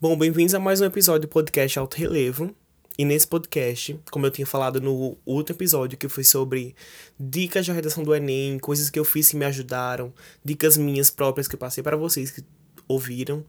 Bom, 0.00 0.16
bem-vindos 0.16 0.54
a 0.54 0.60
mais 0.60 0.80
um 0.80 0.84
episódio 0.84 1.22
do 1.22 1.28
podcast 1.28 1.76
Alto 1.76 1.96
Relevo. 1.96 2.54
E 2.96 3.04
nesse 3.04 3.26
podcast, 3.26 3.98
como 4.12 4.24
eu 4.26 4.30
tinha 4.30 4.46
falado 4.46 4.80
no 4.80 5.18
outro 5.26 5.56
episódio, 5.56 5.98
que 5.98 6.08
foi 6.08 6.22
sobre 6.22 6.76
dicas 7.18 7.64
de 7.64 7.72
redação 7.72 8.04
do 8.04 8.14
Enem, 8.14 8.60
coisas 8.60 8.90
que 8.90 8.98
eu 8.98 9.04
fiz 9.04 9.28
que 9.28 9.36
me 9.36 9.44
ajudaram, 9.44 10.14
dicas 10.44 10.76
minhas 10.76 11.10
próprias 11.10 11.48
que 11.48 11.56
eu 11.56 11.58
passei 11.58 11.82
para 11.82 11.96
vocês 11.96 12.30
que 12.30 12.44
ouviram. 12.86 13.44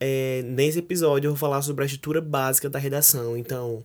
É, 0.00 0.42
nesse 0.44 0.80
episódio 0.80 1.28
eu 1.28 1.32
vou 1.34 1.38
falar 1.38 1.62
sobre 1.62 1.84
a 1.84 1.86
estrutura 1.86 2.20
básica 2.20 2.68
da 2.68 2.80
redação. 2.80 3.36
Então, 3.36 3.84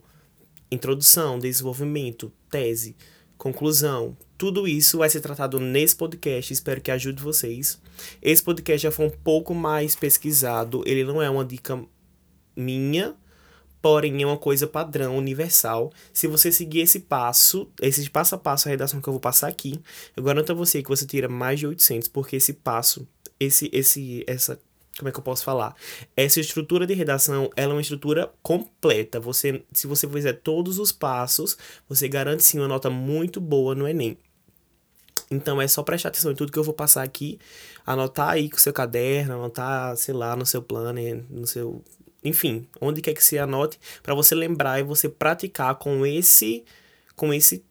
introdução, 0.72 1.38
desenvolvimento, 1.38 2.34
tese, 2.50 2.96
conclusão, 3.38 4.18
tudo 4.44 4.68
isso 4.68 4.98
vai 4.98 5.10
ser 5.10 5.21
tratado 5.21 5.57
nesse 5.57 5.96
podcast. 5.96 6.52
Espero 6.52 6.82
que 6.82 6.92
ajude 6.92 7.23
vocês. 7.23 7.80
Esse 8.21 8.43
podcast 8.43 8.84
já 8.84 8.92
foi 8.92 9.05
um 9.05 9.10
pouco 9.10 9.55
mais 9.55 9.96
pesquisado. 9.96 10.84
Ele 10.86 11.05
não 11.05 11.21
é 11.21 11.30
uma 11.30 11.46
dica 11.46 11.82
minha, 12.54 13.16
porém 13.82 14.21
é 14.21 14.25
uma 14.28 14.38
coisa 14.38 14.68
padrão, 14.68 15.18
universal. 15.18 15.93
Se 16.11 16.28
você 16.28 16.52
seguir 16.52 16.82
esse 16.82 17.00
passo, 17.00 17.71
esse 17.82 18.10
passo 18.10 18.36
a 18.36 18.38
passo, 18.38 18.68
a 18.68 18.71
redação 18.71 19.00
que 19.00 19.07
eu 19.07 19.14
vou 19.14 19.19
passar 19.21 19.47
aqui, 19.47 19.79
eu 20.14 20.21
garanto 20.21 20.52
a 20.52 20.55
você 20.55 20.83
que 20.83 20.89
você 20.89 21.05
tira 21.05 21.30
mais 21.30 21.57
de 21.61 21.66
800, 21.66 22.10
porque 22.10 22.36
esse 22.36 22.52
passo, 22.52 23.07
esse, 23.39 23.69
esse, 23.71 24.25
essa 24.28 24.60
como 24.97 25.07
é 25.07 25.11
que 25.14 25.19
eu 25.19 25.24
posso 25.24 25.46
falar? 25.46 25.74
Essa 26.18 26.41
estrutura 26.41 26.86
de 26.86 26.94
redação, 26.94 27.50
ela 27.55 27.71
é 27.71 27.75
uma 27.75 27.82
estrutura 27.82 28.30
completa. 28.44 29.21
Você, 29.21 29.64
se 29.71 29.88
você 29.88 30.05
fizer 30.05 30.33
todos 30.33 30.80
os 30.80 30.91
passos, 30.91 31.57
você 31.88 32.09
garante 32.09 32.44
sim 32.44 32.59
uma 32.59 32.67
nota 32.67 32.89
muito 32.89 33.39
boa 33.39 33.73
no 33.73 33.88
Enem. 33.88 34.17
Então 35.33 35.61
é 35.61 35.67
só 35.67 35.83
prestar 35.83 36.09
atenção 36.09 36.31
em 36.31 36.36
tudo 36.36 36.52
que 36.52 36.59
eu 36.59 36.64
vou 36.64 36.73
passar 36.73 37.03
aqui, 37.03 37.39
anotar 37.86 38.30
aí 38.30 38.50
com 38.50 38.58
o 38.58 38.59
seu 38.59 38.73
caderno, 38.73 39.33
anotar, 39.33 39.95
sei 39.97 40.14
lá, 40.14 40.36
no 40.36 40.45
seu 40.45 40.61
planner, 40.61 41.23
no 41.30 41.47
seu, 41.47 41.83
enfim, 42.23 42.67
onde 42.80 43.02
quer 43.02 43.14
que 43.14 43.23
você 43.23 43.38
anote, 43.38 43.80
para 44.02 44.14
você 44.14 44.36
lembrar 44.36 44.80
e 44.80 44.83
você 44.83 45.09
praticar 45.09 45.75
com 45.75 46.05
esse 46.05 46.63
com 47.16 47.33
esse 47.33 47.63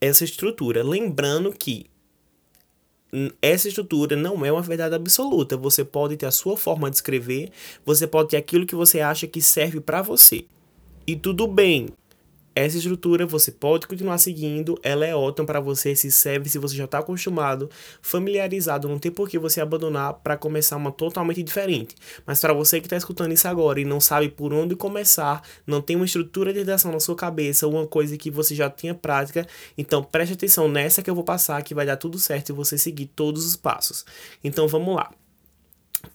essa 0.00 0.24
estrutura, 0.24 0.82
lembrando 0.82 1.52
que 1.52 1.86
essa 3.40 3.68
estrutura 3.68 4.14
não 4.14 4.44
é 4.44 4.52
uma 4.52 4.62
verdade 4.62 4.94
absoluta. 4.94 5.56
Você 5.56 5.84
pode 5.84 6.16
ter 6.16 6.26
a 6.26 6.30
sua 6.30 6.56
forma 6.56 6.90
de 6.90 6.96
escrever, 6.96 7.50
você 7.84 8.06
pode 8.06 8.30
ter 8.30 8.36
aquilo 8.36 8.66
que 8.66 8.74
você 8.74 9.00
acha 9.00 9.26
que 9.26 9.40
serve 9.40 9.80
para 9.80 10.02
você. 10.02 10.44
E 11.06 11.16
tudo 11.16 11.46
bem. 11.46 11.88
Essa 12.58 12.78
estrutura 12.78 13.26
você 13.26 13.52
pode 13.52 13.86
continuar 13.86 14.16
seguindo, 14.16 14.80
ela 14.82 15.04
é 15.04 15.14
ótima 15.14 15.44
para 15.44 15.60
você, 15.60 15.94
se 15.94 16.10
serve 16.10 16.48
se 16.48 16.58
você 16.58 16.74
já 16.74 16.86
está 16.86 17.00
acostumado, 17.00 17.68
familiarizado, 18.00 18.88
não 18.88 18.98
tem 18.98 19.12
por 19.12 19.28
que 19.28 19.38
você 19.38 19.60
abandonar 19.60 20.14
para 20.14 20.38
começar 20.38 20.78
uma 20.78 20.90
totalmente 20.90 21.42
diferente. 21.42 21.94
Mas 22.24 22.40
para 22.40 22.54
você 22.54 22.80
que 22.80 22.86
está 22.86 22.96
escutando 22.96 23.30
isso 23.30 23.46
agora 23.46 23.78
e 23.78 23.84
não 23.84 24.00
sabe 24.00 24.30
por 24.30 24.54
onde 24.54 24.74
começar, 24.74 25.46
não 25.66 25.82
tem 25.82 25.96
uma 25.96 26.06
estrutura 26.06 26.50
de 26.50 26.60
redação 26.60 26.90
na 26.90 26.98
sua 26.98 27.14
cabeça, 27.14 27.68
uma 27.68 27.86
coisa 27.86 28.16
que 28.16 28.30
você 28.30 28.54
já 28.54 28.70
tinha 28.70 28.94
prática, 28.94 29.46
então 29.76 30.02
preste 30.02 30.32
atenção 30.32 30.66
nessa 30.66 31.02
que 31.02 31.10
eu 31.10 31.14
vou 31.14 31.24
passar 31.24 31.62
que 31.62 31.74
vai 31.74 31.84
dar 31.84 31.98
tudo 31.98 32.18
certo 32.18 32.48
e 32.48 32.52
você 32.54 32.78
seguir 32.78 33.04
todos 33.14 33.44
os 33.44 33.54
passos. 33.54 34.06
Então 34.42 34.66
vamos 34.66 34.96
lá. 34.96 35.12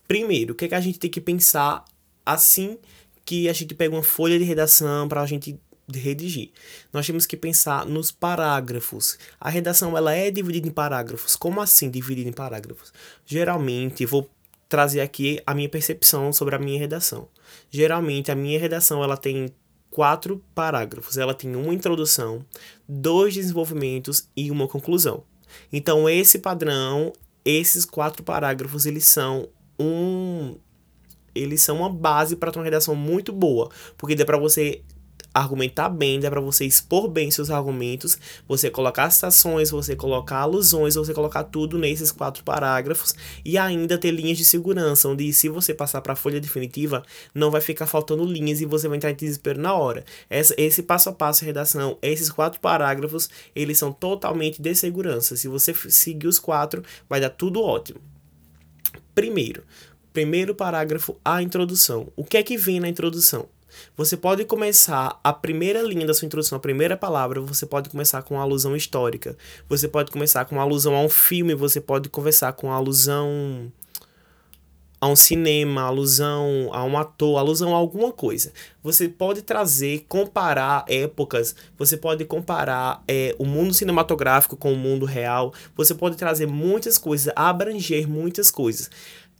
Primeiro, 0.07 0.53
o 0.53 0.55
que, 0.55 0.65
é 0.65 0.69
que 0.69 0.75
a 0.75 0.81
gente 0.81 0.97
tem 0.97 1.11
que 1.11 1.21
pensar 1.21 1.85
assim 2.25 2.79
que 3.23 3.47
a 3.47 3.53
gente 3.53 3.75
pega 3.75 3.93
uma 3.93 4.01
folha 4.01 4.39
de 4.39 4.43
redação 4.43 5.07
para 5.07 5.21
a 5.21 5.27
gente 5.27 5.59
redigir. 5.93 6.51
Nós 6.91 7.05
temos 7.05 7.25
que 7.25 7.37
pensar 7.37 7.85
nos 7.85 8.11
parágrafos. 8.11 9.17
A 9.39 9.49
redação 9.49 9.97
ela 9.97 10.13
é 10.13 10.31
dividida 10.31 10.67
em 10.67 10.71
parágrafos. 10.71 11.35
Como 11.35 11.61
assim 11.61 11.89
dividida 11.89 12.29
em 12.29 12.33
parágrafos? 12.33 12.93
Geralmente, 13.25 14.05
vou 14.05 14.29
trazer 14.69 15.01
aqui 15.01 15.41
a 15.45 15.53
minha 15.53 15.69
percepção 15.69 16.31
sobre 16.31 16.55
a 16.55 16.59
minha 16.59 16.79
redação. 16.79 17.27
Geralmente, 17.69 18.31
a 18.31 18.35
minha 18.35 18.59
redação 18.59 19.03
ela 19.03 19.17
tem 19.17 19.53
quatro 19.89 20.43
parágrafos. 20.55 21.17
Ela 21.17 21.33
tem 21.33 21.55
uma 21.55 21.73
introdução, 21.73 22.45
dois 22.87 23.33
desenvolvimentos 23.33 24.29
e 24.35 24.49
uma 24.49 24.67
conclusão. 24.67 25.23
Então, 25.71 26.09
esse 26.09 26.39
padrão, 26.39 27.11
esses 27.43 27.85
quatro 27.85 28.23
parágrafos, 28.23 28.85
eles 28.85 29.05
são 29.05 29.49
um 29.77 30.55
eles 31.33 31.61
são 31.61 31.77
uma 31.77 31.89
base 31.89 32.35
para 32.35 32.51
uma 32.51 32.63
redação 32.63 32.93
muito 32.93 33.31
boa, 33.31 33.69
porque 33.97 34.15
dá 34.15 34.25
para 34.25 34.37
você 34.37 34.81
argumentar 35.33 35.89
bem, 35.89 36.19
dá 36.19 36.29
para 36.29 36.41
você 36.41 36.65
expor 36.65 37.07
bem 37.07 37.31
seus 37.31 37.49
argumentos, 37.49 38.17
você 38.47 38.69
colocar 38.69 39.09
citações, 39.09 39.71
você 39.71 39.95
colocar 39.95 40.37
alusões, 40.39 40.95
você 40.95 41.13
colocar 41.13 41.43
tudo 41.43 41.77
nesses 41.77 42.11
quatro 42.11 42.43
parágrafos 42.43 43.15
e 43.43 43.57
ainda 43.57 43.97
ter 43.97 44.11
linhas 44.11 44.37
de 44.37 44.45
segurança, 44.45 45.07
onde 45.07 45.31
se 45.31 45.47
você 45.47 45.73
passar 45.73 46.01
para 46.01 46.13
a 46.13 46.15
folha 46.15 46.39
definitiva, 46.39 47.03
não 47.33 47.49
vai 47.49 47.61
ficar 47.61 47.87
faltando 47.87 48.25
linhas 48.25 48.61
e 48.61 48.65
você 48.65 48.87
vai 48.87 48.97
entrar 48.97 49.11
em 49.11 49.15
desespero 49.15 49.59
na 49.59 49.73
hora. 49.73 50.03
Essa, 50.29 50.53
esse 50.57 50.83
passo 50.83 51.09
a 51.09 51.13
passo 51.13 51.41
de 51.41 51.45
redação, 51.45 51.97
esses 52.01 52.29
quatro 52.29 52.59
parágrafos, 52.59 53.29
eles 53.55 53.77
são 53.77 53.91
totalmente 53.91 54.61
de 54.61 54.75
segurança. 54.75 55.35
Se 55.35 55.47
você 55.47 55.73
seguir 55.73 56.27
os 56.27 56.39
quatro, 56.39 56.83
vai 57.09 57.21
dar 57.21 57.29
tudo 57.29 57.61
ótimo. 57.61 57.99
Primeiro, 59.15 59.63
primeiro 60.13 60.53
parágrafo, 60.55 61.17
a 61.23 61.41
introdução. 61.41 62.07
O 62.15 62.23
que 62.23 62.37
é 62.37 62.43
que 62.43 62.57
vem 62.57 62.79
na 62.79 62.89
introdução? 62.89 63.47
Você 63.95 64.17
pode 64.17 64.45
começar 64.45 65.19
a 65.23 65.33
primeira 65.33 65.81
linha 65.81 66.05
da 66.05 66.13
sua 66.13 66.25
introdução, 66.25 66.57
a 66.57 66.61
primeira 66.61 66.95
palavra, 66.97 67.41
você 67.41 67.65
pode 67.65 67.89
começar 67.89 68.21
com 68.23 68.35
uma 68.35 68.43
alusão 68.43 68.75
histórica. 68.75 69.37
Você 69.69 69.87
pode 69.87 70.11
começar 70.11 70.45
com 70.45 70.55
uma 70.55 70.63
alusão 70.63 70.95
a 70.95 71.01
um 71.01 71.09
filme, 71.09 71.55
você 71.55 71.79
pode 71.79 72.09
conversar 72.09 72.53
com 72.53 72.67
uma 72.67 72.75
alusão 72.75 73.71
a 75.01 75.07
um 75.07 75.15
cinema, 75.15 75.81
alusão 75.81 76.69
a 76.71 76.83
um 76.83 76.95
ator, 76.95 77.39
alusão 77.39 77.73
a 77.73 77.77
alguma 77.77 78.11
coisa. 78.11 78.53
Você 78.83 79.09
pode 79.09 79.41
trazer, 79.41 80.05
comparar 80.07 80.85
épocas, 80.87 81.55
você 81.75 81.97
pode 81.97 82.23
comparar 82.23 83.03
é, 83.07 83.35
o 83.39 83.45
mundo 83.45 83.73
cinematográfico 83.73 84.55
com 84.55 84.71
o 84.71 84.77
mundo 84.77 85.03
real, 85.03 85.55
você 85.75 85.95
pode 85.95 86.17
trazer 86.17 86.45
muitas 86.45 86.99
coisas, 86.99 87.33
abranger 87.35 88.07
muitas 88.07 88.51
coisas. 88.51 88.91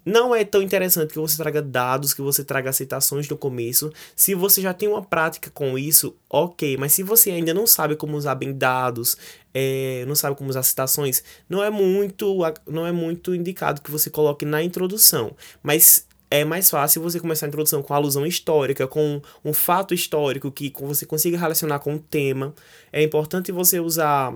Não 0.05 0.33
é 0.33 0.43
tão 0.43 0.61
interessante 0.61 1.13
que 1.13 1.19
você 1.19 1.37
traga 1.37 1.61
dados, 1.61 2.13
que 2.13 2.21
você 2.21 2.43
traga 2.43 2.73
citações 2.73 3.29
no 3.29 3.37
começo. 3.37 3.91
Se 4.15 4.33
você 4.33 4.61
já 4.61 4.73
tem 4.73 4.89
uma 4.89 5.03
prática 5.03 5.51
com 5.51 5.77
isso, 5.77 6.15
ok. 6.29 6.75
Mas 6.77 6.93
se 6.93 7.03
você 7.03 7.31
ainda 7.31 7.53
não 7.53 7.67
sabe 7.67 7.95
como 7.95 8.17
usar 8.17 8.35
bem 8.35 8.51
dados, 8.53 9.15
é, 9.53 10.03
não 10.07 10.15
sabe 10.15 10.35
como 10.35 10.49
usar 10.49 10.63
citações, 10.63 11.23
não 11.47 11.63
é 11.63 11.69
muito, 11.69 12.37
não 12.67 12.87
é 12.87 12.91
muito 12.91 13.35
indicado 13.35 13.81
que 13.81 13.91
você 13.91 14.09
coloque 14.09 14.45
na 14.45 14.63
introdução. 14.63 15.35
Mas 15.61 16.07
é 16.31 16.45
mais 16.45 16.69
fácil 16.69 17.01
você 17.01 17.19
começar 17.19 17.45
a 17.45 17.49
introdução 17.49 17.83
com 17.83 17.93
alusão 17.93 18.25
histórica, 18.25 18.87
com 18.87 19.21
um 19.43 19.53
fato 19.53 19.93
histórico 19.93 20.49
que 20.49 20.73
você 20.79 21.05
consiga 21.05 21.37
relacionar 21.37 21.79
com 21.79 21.95
o 21.95 21.99
tema. 21.99 22.55
É 22.91 23.03
importante 23.03 23.51
você 23.51 23.79
usar 23.79 24.33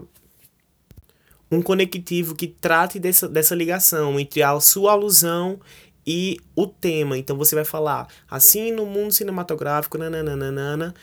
um 1.55 1.61
conectivo 1.61 2.35
que 2.35 2.47
trate 2.47 2.99
dessa, 2.99 3.27
dessa 3.27 3.55
ligação 3.55 4.19
entre 4.19 4.43
a 4.43 4.59
sua 4.59 4.91
alusão 4.91 5.59
e 6.05 6.37
o 6.55 6.67
tema. 6.67 7.17
Então 7.17 7.37
você 7.37 7.55
vai 7.55 7.65
falar 7.65 8.07
assim 8.29 8.71
no 8.71 8.85
mundo 8.85 9.11
cinematográfico, 9.11 9.97
nananana, 9.97 10.93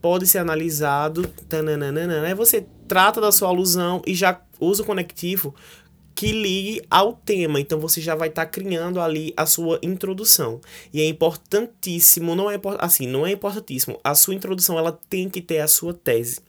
pode 0.00 0.26
ser 0.26 0.38
analisado, 0.38 1.26
tananana. 1.48 2.22
Aí 2.22 2.34
você 2.34 2.66
trata 2.86 3.20
da 3.20 3.32
sua 3.32 3.48
alusão 3.48 4.02
e 4.06 4.14
já 4.14 4.40
usa 4.60 4.82
o 4.82 4.86
conectivo 4.86 5.54
que 6.14 6.32
ligue 6.32 6.82
ao 6.90 7.14
tema. 7.14 7.60
Então 7.60 7.80
você 7.80 8.00
já 8.00 8.14
vai 8.14 8.28
estar 8.28 8.44
tá 8.44 8.50
criando 8.50 9.00
ali 9.00 9.32
a 9.36 9.46
sua 9.46 9.78
introdução. 9.82 10.60
E 10.92 11.00
é 11.00 11.06
importantíssimo, 11.06 12.34
não 12.34 12.50
é 12.50 12.60
assim, 12.78 13.06
não 13.06 13.26
é 13.26 13.32
importantíssimo. 13.32 13.98
A 14.04 14.14
sua 14.14 14.34
introdução 14.34 14.78
ela 14.78 14.98
tem 15.08 15.28
que 15.28 15.40
ter 15.40 15.60
a 15.60 15.68
sua 15.68 15.94
tese. 15.94 16.40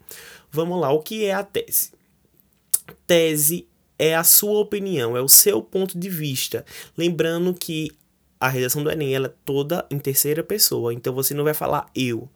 Vamos 0.52 0.80
lá, 0.80 0.92
o 0.92 1.00
que 1.00 1.26
é 1.26 1.34
a 1.34 1.44
tese? 1.44 2.01
Tese 3.12 3.68
é 4.00 4.16
a 4.16 4.24
sua 4.24 4.60
opinião, 4.60 5.18
é 5.18 5.22
o 5.22 5.28
seu 5.28 5.62
ponto 5.62 6.00
de 6.00 6.08
vista. 6.08 6.64
Lembrando 6.98 7.54
que 7.54 7.92
a 8.40 8.48
redação 8.48 8.82
do 8.82 8.90
Enem 8.90 9.14
ela 9.14 9.28
é 9.28 9.34
toda 9.44 9.86
em 9.92 10.00
terceira 10.00 10.42
pessoa, 10.42 10.94
então 10.94 11.14
você 11.14 11.34
não 11.34 11.44
vai 11.44 11.54
falar 11.54 11.88
eu. 11.94 12.30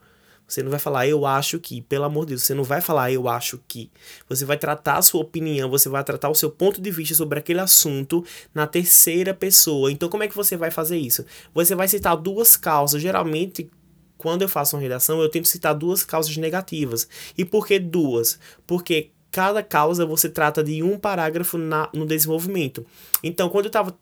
Você 0.45 0.61
não 0.61 0.69
vai 0.69 0.77
falar 0.77 1.07
eu 1.07 1.25
acho 1.25 1.57
que, 1.59 1.81
pelo 1.81 2.03
amor 2.03 2.25
de 2.25 2.31
Deus, 2.31 2.43
você 2.43 2.53
não 2.53 2.65
vai 2.65 2.81
falar 2.81 3.09
eu 3.09 3.29
acho 3.29 3.57
que. 3.69 3.89
Você 4.27 4.43
vai 4.43 4.57
tratar 4.57 4.97
a 4.97 5.01
sua 5.01 5.21
opinião, 5.21 5.69
você 5.69 5.87
vai 5.87 6.03
tratar 6.03 6.29
o 6.29 6.35
seu 6.35 6.51
ponto 6.51 6.81
de 6.81 6.91
vista 6.91 7.15
sobre 7.15 7.39
aquele 7.39 7.61
assunto 7.61 8.23
na 8.53 8.67
terceira 8.67 9.33
pessoa. 9.33 9.89
Então, 9.89 10.09
como 10.09 10.23
é 10.23 10.27
que 10.27 10.35
você 10.35 10.57
vai 10.57 10.69
fazer 10.69 10.97
isso? 10.97 11.25
Você 11.53 11.73
vai 11.73 11.87
citar 11.87 12.17
duas 12.17 12.57
causas. 12.57 13.01
Geralmente, 13.01 13.71
quando 14.17 14.41
eu 14.41 14.49
faço 14.49 14.75
uma 14.75 14.81
redação, 14.81 15.21
eu 15.21 15.29
tento 15.29 15.47
citar 15.47 15.73
duas 15.73 16.03
causas 16.03 16.35
negativas. 16.35 17.07
E 17.37 17.45
por 17.45 17.65
que 17.65 17.79
duas? 17.79 18.37
Porque 18.67 19.14
cada 19.35 19.61
causa 19.61 20.05
você 20.05 20.29
trata 20.29 20.63
de 20.63 20.81
um 20.81 20.97
parágrafo 20.97 21.57
na, 21.57 21.89
no 21.93 22.05
desenvolvimento. 22.05 22.85
Então, 23.21 23.49
quando 23.49 23.65
eu 23.65 23.67
estava 23.67 23.93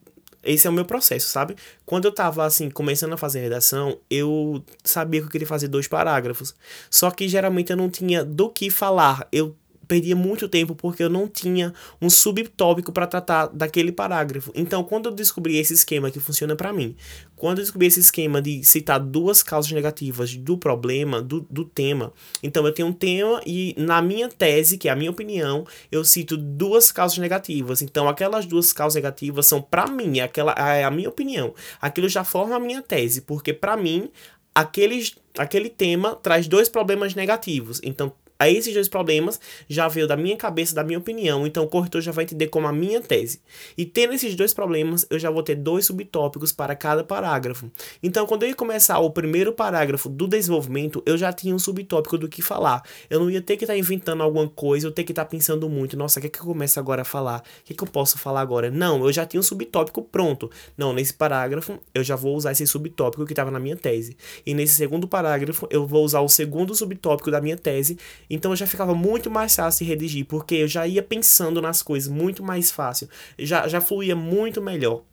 esse 0.43 0.67
é 0.67 0.69
o 0.69 0.73
meu 0.73 0.85
processo, 0.85 1.27
sabe? 1.29 1.55
Quando 1.85 2.05
eu 2.05 2.11
tava 2.11 2.45
assim, 2.45 2.69
começando 2.69 3.13
a 3.13 3.17
fazer 3.17 3.39
redação, 3.39 3.97
eu 4.11 4.61
sabia 4.83 5.21
que 5.21 5.27
eu 5.27 5.31
queria 5.31 5.47
fazer 5.47 5.69
dois 5.69 5.87
parágrafos. 5.87 6.53
Só 6.91 7.09
que 7.09 7.27
geralmente 7.27 7.71
eu 7.71 7.77
não 7.77 7.89
tinha 7.89 8.23
do 8.23 8.47
que 8.47 8.69
falar. 8.69 9.27
Eu 9.31 9.55
perdia 9.87 10.15
muito 10.15 10.47
tempo 10.47 10.75
porque 10.75 11.03
eu 11.03 11.09
não 11.09 11.27
tinha 11.27 11.73
um 12.01 12.09
subtópico 12.09 12.91
para 12.91 13.07
tratar 13.07 13.47
daquele 13.47 13.91
parágrafo. 13.91 14.51
Então, 14.55 14.83
quando 14.83 15.09
eu 15.09 15.11
descobri 15.11 15.57
esse 15.57 15.73
esquema 15.73 16.09
que 16.09 16.19
funciona 16.19 16.55
para 16.55 16.71
mim, 16.73 16.95
quando 17.35 17.59
eu 17.59 17.63
descobri 17.63 17.87
esse 17.87 17.99
esquema 17.99 18.41
de 18.41 18.63
citar 18.63 18.99
duas 18.99 19.43
causas 19.43 19.71
negativas 19.71 20.35
do 20.35 20.57
problema, 20.57 21.21
do, 21.21 21.45
do 21.49 21.65
tema, 21.65 22.13
então 22.41 22.65
eu 22.65 22.73
tenho 22.73 22.87
um 22.87 22.93
tema 22.93 23.41
e 23.45 23.75
na 23.77 24.01
minha 24.01 24.29
tese, 24.29 24.77
que 24.77 24.87
é 24.87 24.91
a 24.91 24.95
minha 24.95 25.11
opinião, 25.11 25.65
eu 25.91 26.03
cito 26.03 26.37
duas 26.37 26.91
causas 26.91 27.17
negativas. 27.17 27.81
Então, 27.81 28.07
aquelas 28.07 28.45
duas 28.45 28.71
causas 28.71 28.95
negativas 28.95 29.45
são 29.45 29.61
para 29.61 29.87
mim, 29.87 30.19
aquela 30.19 30.53
é 30.53 30.83
a 30.83 30.91
minha 30.91 31.09
opinião. 31.09 31.53
Aquilo 31.81 32.07
já 32.07 32.23
forma 32.23 32.55
a 32.55 32.59
minha 32.59 32.81
tese, 32.81 33.21
porque 33.21 33.53
para 33.53 33.75
mim 33.75 34.09
aqueles, 34.53 35.15
aquele 35.37 35.69
tema 35.69 36.15
traz 36.15 36.47
dois 36.47 36.69
problemas 36.69 37.15
negativos. 37.15 37.79
Então, 37.83 38.13
a 38.43 38.49
esses 38.49 38.73
dois 38.73 38.89
problemas 38.89 39.39
já 39.69 39.87
veio 39.87 40.05
da 40.05 40.17
minha 40.17 40.35
cabeça, 40.35 40.75
da 40.75 40.83
minha 40.83 40.99
opinião, 40.99 41.47
então 41.47 41.63
o 41.63 41.67
corretor 41.67 42.01
já 42.01 42.11
vai 42.11 42.25
entender 42.25 42.47
como 42.47 42.67
a 42.67 42.73
minha 42.73 42.99
tese. 42.99 43.39
E 43.77 43.85
tendo 43.85 44.13
esses 44.13 44.35
dois 44.35 44.53
problemas, 44.53 45.05
eu 45.09 45.17
já 45.17 45.29
vou 45.29 45.41
ter 45.41 45.55
dois 45.55 45.85
subtópicos 45.85 46.51
para 46.51 46.75
cada 46.75 47.05
parágrafo. 47.05 47.71
Então, 48.01 48.25
quando 48.25 48.43
eu 48.43 48.49
ia 48.49 48.55
começar 48.55 48.99
o 48.99 49.09
primeiro 49.09 49.53
parágrafo 49.53 50.09
do 50.09 50.27
desenvolvimento, 50.27 51.01
eu 51.05 51.17
já 51.17 51.31
tinha 51.31 51.55
um 51.55 51.59
subtópico 51.59 52.17
do 52.17 52.27
que 52.27 52.41
falar. 52.41 52.83
Eu 53.09 53.21
não 53.21 53.29
ia 53.29 53.41
ter 53.41 53.55
que 53.55 53.63
estar 53.63 53.75
tá 53.75 53.79
inventando 53.79 54.21
alguma 54.21 54.49
coisa, 54.49 54.87
eu 54.87 54.91
ter 54.91 55.05
que 55.05 55.13
estar 55.13 55.23
tá 55.23 55.29
pensando 55.29 55.69
muito, 55.69 55.95
nossa, 55.95 56.19
o 56.19 56.21
que 56.21 56.27
é 56.27 56.29
que 56.29 56.39
eu 56.39 56.45
começo 56.45 56.77
agora 56.79 57.03
a 57.03 57.05
falar? 57.05 57.39
O 57.61 57.63
que 57.63 57.71
é 57.71 57.75
que 57.75 57.83
eu 57.83 57.87
posso 57.87 58.17
falar 58.17 58.41
agora? 58.41 58.69
Não, 58.69 59.05
eu 59.05 59.13
já 59.13 59.25
tinha 59.25 59.39
um 59.39 59.43
subtópico 59.43 60.01
pronto. 60.01 60.51
Não, 60.77 60.91
nesse 60.91 61.13
parágrafo, 61.13 61.79
eu 61.95 62.03
já 62.03 62.17
vou 62.17 62.35
usar 62.35 62.51
esse 62.51 62.67
subtópico 62.67 63.25
que 63.25 63.31
estava 63.31 63.49
na 63.49 63.59
minha 63.59 63.77
tese. 63.77 64.17
E 64.45 64.53
nesse 64.53 64.73
segundo 64.73 65.07
parágrafo, 65.07 65.65
eu 65.69 65.87
vou 65.87 66.03
usar 66.03 66.19
o 66.19 66.27
segundo 66.27 66.75
subtópico 66.75 67.31
da 67.31 67.39
minha 67.39 67.55
tese 67.55 67.97
então 68.33 68.55
já 68.55 68.65
ficava 68.65 68.93
muito 68.95 69.29
mais 69.29 69.55
fácil 69.55 69.85
redigir, 69.85 70.25
porque 70.25 70.55
eu 70.55 70.67
já 70.67 70.87
ia 70.87 71.03
pensando 71.03 71.61
nas 71.61 71.81
coisas 71.81 72.11
muito 72.11 72.43
mais 72.43 72.71
fácil, 72.71 73.07
já, 73.37 73.67
já 73.67 73.79
fluía 73.79 74.15
muito 74.15 74.61
melhor. 74.61 75.03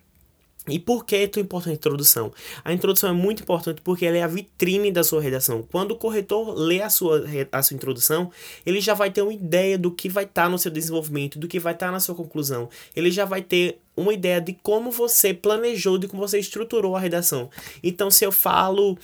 E 0.68 0.78
por 0.78 1.04
que 1.04 1.16
é 1.16 1.26
tão 1.26 1.42
importante 1.42 1.72
a 1.72 1.74
introdução? 1.74 2.32
A 2.62 2.72
introdução 2.72 3.10
é 3.10 3.12
muito 3.12 3.42
importante 3.42 3.80
porque 3.82 4.04
ela 4.04 4.18
é 4.18 4.22
a 4.22 4.26
vitrine 4.26 4.92
da 4.92 5.02
sua 5.02 5.20
redação. 5.20 5.66
Quando 5.70 5.92
o 5.92 5.96
corretor 5.96 6.54
lê 6.54 6.82
a 6.82 6.90
sua, 6.90 7.24
a 7.50 7.62
sua 7.62 7.74
introdução, 7.74 8.30
ele 8.64 8.80
já 8.80 8.92
vai 8.92 9.10
ter 9.10 9.22
uma 9.22 9.32
ideia 9.32 9.78
do 9.78 9.90
que 9.90 10.08
vai 10.08 10.24
estar 10.24 10.44
tá 10.44 10.48
no 10.48 10.58
seu 10.58 10.70
desenvolvimento, 10.70 11.38
do 11.38 11.48
que 11.48 11.58
vai 11.58 11.72
estar 11.72 11.86
tá 11.86 11.92
na 11.92 11.98
sua 11.98 12.14
conclusão. 12.14 12.68
Ele 12.94 13.10
já 13.10 13.24
vai 13.24 13.42
ter 13.42 13.80
uma 13.96 14.12
ideia 14.12 14.40
de 14.40 14.52
como 14.52 14.90
você 14.90 15.32
planejou, 15.32 15.96
de 15.96 16.06
como 16.06 16.20
você 16.20 16.38
estruturou 16.38 16.94
a 16.94 17.00
redação. 17.00 17.48
Então, 17.82 18.10
se 18.10 18.24
eu 18.24 18.30
falo 18.30 18.98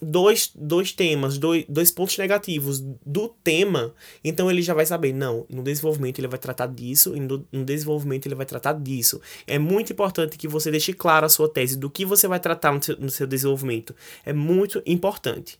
dois, 0.00 0.50
dois 0.54 0.92
temas, 0.92 1.38
dois, 1.38 1.64
dois 1.68 1.90
pontos 1.90 2.16
negativos 2.16 2.80
do 3.04 3.28
tema, 3.28 3.94
então 4.24 4.50
ele 4.50 4.62
já 4.62 4.72
vai 4.74 4.86
saber, 4.86 5.12
não, 5.12 5.46
no 5.48 5.62
desenvolvimento 5.62 6.18
ele 6.18 6.28
vai 6.28 6.38
tratar 6.38 6.66
disso, 6.66 7.14
e 7.14 7.20
no, 7.20 7.64
desenvolvimento 7.64 8.26
ele 8.26 8.34
vai 8.34 8.46
tratar 8.46 8.72
disso. 8.72 9.20
É 9.46 9.58
muito 9.58 9.92
importante 9.92 10.38
que 10.38 10.48
você 10.48 10.70
deixe 10.70 10.92
claro 10.92 11.26
a 11.26 11.28
sua 11.28 11.48
tese 11.48 11.76
do 11.76 11.90
que 11.90 12.04
você 12.04 12.26
vai 12.26 12.40
tratar 12.40 12.72
no 12.72 12.82
seu, 12.82 12.96
no 12.96 13.10
seu 13.10 13.26
desenvolvimento. 13.26 13.94
É 14.24 14.32
muito 14.32 14.82
importante. 14.86 15.58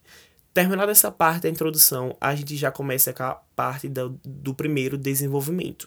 Terminada 0.53 0.91
essa 0.91 1.13
parte 1.13 1.43
da 1.43 1.49
introdução, 1.49 2.17
a 2.21 2.35
gente 2.35 2.57
já 2.57 2.73
começa 2.73 3.13
com 3.13 3.23
a 3.23 3.35
parte 3.55 3.89
do, 3.89 4.19
do 4.25 4.53
primeiro 4.53 4.99
desenvolvimento. 4.99 5.87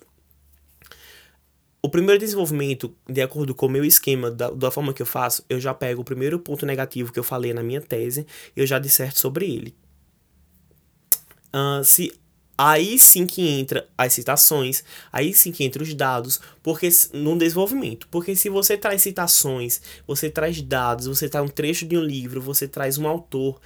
O 1.85 1.89
primeiro 1.89 2.17
desenvolvimento, 2.17 2.95
de 3.09 3.21
acordo 3.21 3.53
com 3.53 3.65
o 3.65 3.69
meu 3.69 3.83
esquema, 3.83 4.31
da, 4.31 4.49
da 4.49 4.71
forma 4.71 4.93
que 4.93 5.01
eu 5.01 5.05
faço, 5.05 5.43
eu 5.49 5.59
já 5.59 5.73
pego 5.73 6.01
o 6.01 6.05
primeiro 6.05 6.39
ponto 6.39 6.65
negativo 6.65 7.11
que 7.11 7.19
eu 7.19 7.23
falei 7.25 7.53
na 7.53 7.61
minha 7.61 7.81
tese 7.81 8.25
e 8.55 8.61
eu 8.61 8.65
já 8.65 8.79
disserto 8.79 9.19
sobre 9.19 9.53
ele. 9.53 9.75
Uh, 11.53 11.83
se 11.83 12.13
Aí 12.55 12.99
sim 12.99 13.25
que 13.25 13.41
entra 13.41 13.89
as 13.97 14.13
citações, 14.13 14.83
aí 15.11 15.33
sim 15.33 15.51
que 15.51 15.63
entra 15.63 15.81
os 15.81 15.91
dados, 15.95 16.39
porque 16.61 16.87
no 17.11 17.35
desenvolvimento, 17.35 18.07
porque 18.09 18.35
se 18.35 18.47
você 18.47 18.77
traz 18.77 19.01
citações, 19.01 19.81
você 20.05 20.29
traz 20.29 20.61
dados, 20.61 21.07
você 21.07 21.27
traz 21.27 21.43
um 21.43 21.49
trecho 21.49 21.83
de 21.83 21.97
um 21.97 22.01
livro, 22.01 22.39
você 22.39 22.67
traz 22.67 22.99
um 22.99 23.07
autor, 23.07 23.59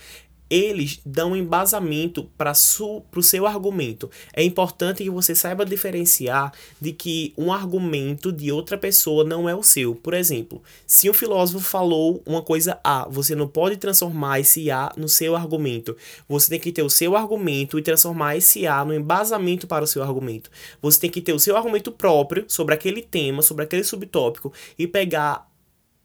eles 0.50 1.00
dão 1.06 1.36
embasamento 1.36 2.30
para 2.38 2.52
o 2.52 3.24
seu 3.24 3.46
argumento. 3.46 4.10
É 4.34 4.44
importante 4.44 5.04
que 5.04 5.10
você 5.10 5.36
saiba 5.36 5.66
diferenciar 5.66 6.54
de 6.80 6.92
que 6.92 7.34
um 7.38 7.52
argumento 7.52 8.32
de 8.32 8.52
outra 8.52 8.78
pessoa 8.78 9.24
não 9.24 9.48
é 9.50 9.56
o 9.56 9.64
seu. 9.64 9.96
Por 9.96 10.14
exemplo, 10.14 10.62
se 10.86 11.10
um 11.10 11.14
filósofo 11.14 11.60
falou 11.60 12.22
uma 12.26 12.42
coisa 12.42 12.80
A, 12.84 13.08
você 13.10 13.36
não 13.36 13.48
pode 13.48 13.78
transformar 13.78 14.40
esse 14.40 14.72
A 14.72 14.92
no 14.96 15.10
seu 15.10 15.36
argumento. 15.36 15.96
Você 16.28 16.50
tem 16.50 16.60
que 16.60 16.72
ter 16.72 16.84
o 16.84 16.90
seu 16.90 17.16
argumento 17.16 17.78
e 17.78 17.82
transformar 17.82 18.38
esse 18.38 18.66
A 18.66 18.84
no 18.86 18.94
embasamento 18.94 19.68
para 19.68 19.84
o 19.84 19.88
seu 19.88 20.04
argumento. 20.04 20.50
Você 20.82 21.00
tem 21.00 21.10
que 21.10 21.22
ter 21.22 21.34
o 21.34 21.40
seu 21.40 21.56
argumento 21.58 21.92
próprio 21.92 22.46
sobre 22.48 22.74
aquele 22.74 23.02
tema, 23.02 23.42
sobre 23.42 23.64
aquele 23.64 23.84
subtópico 23.84 24.54
e 24.78 24.88
pegar 24.88 25.48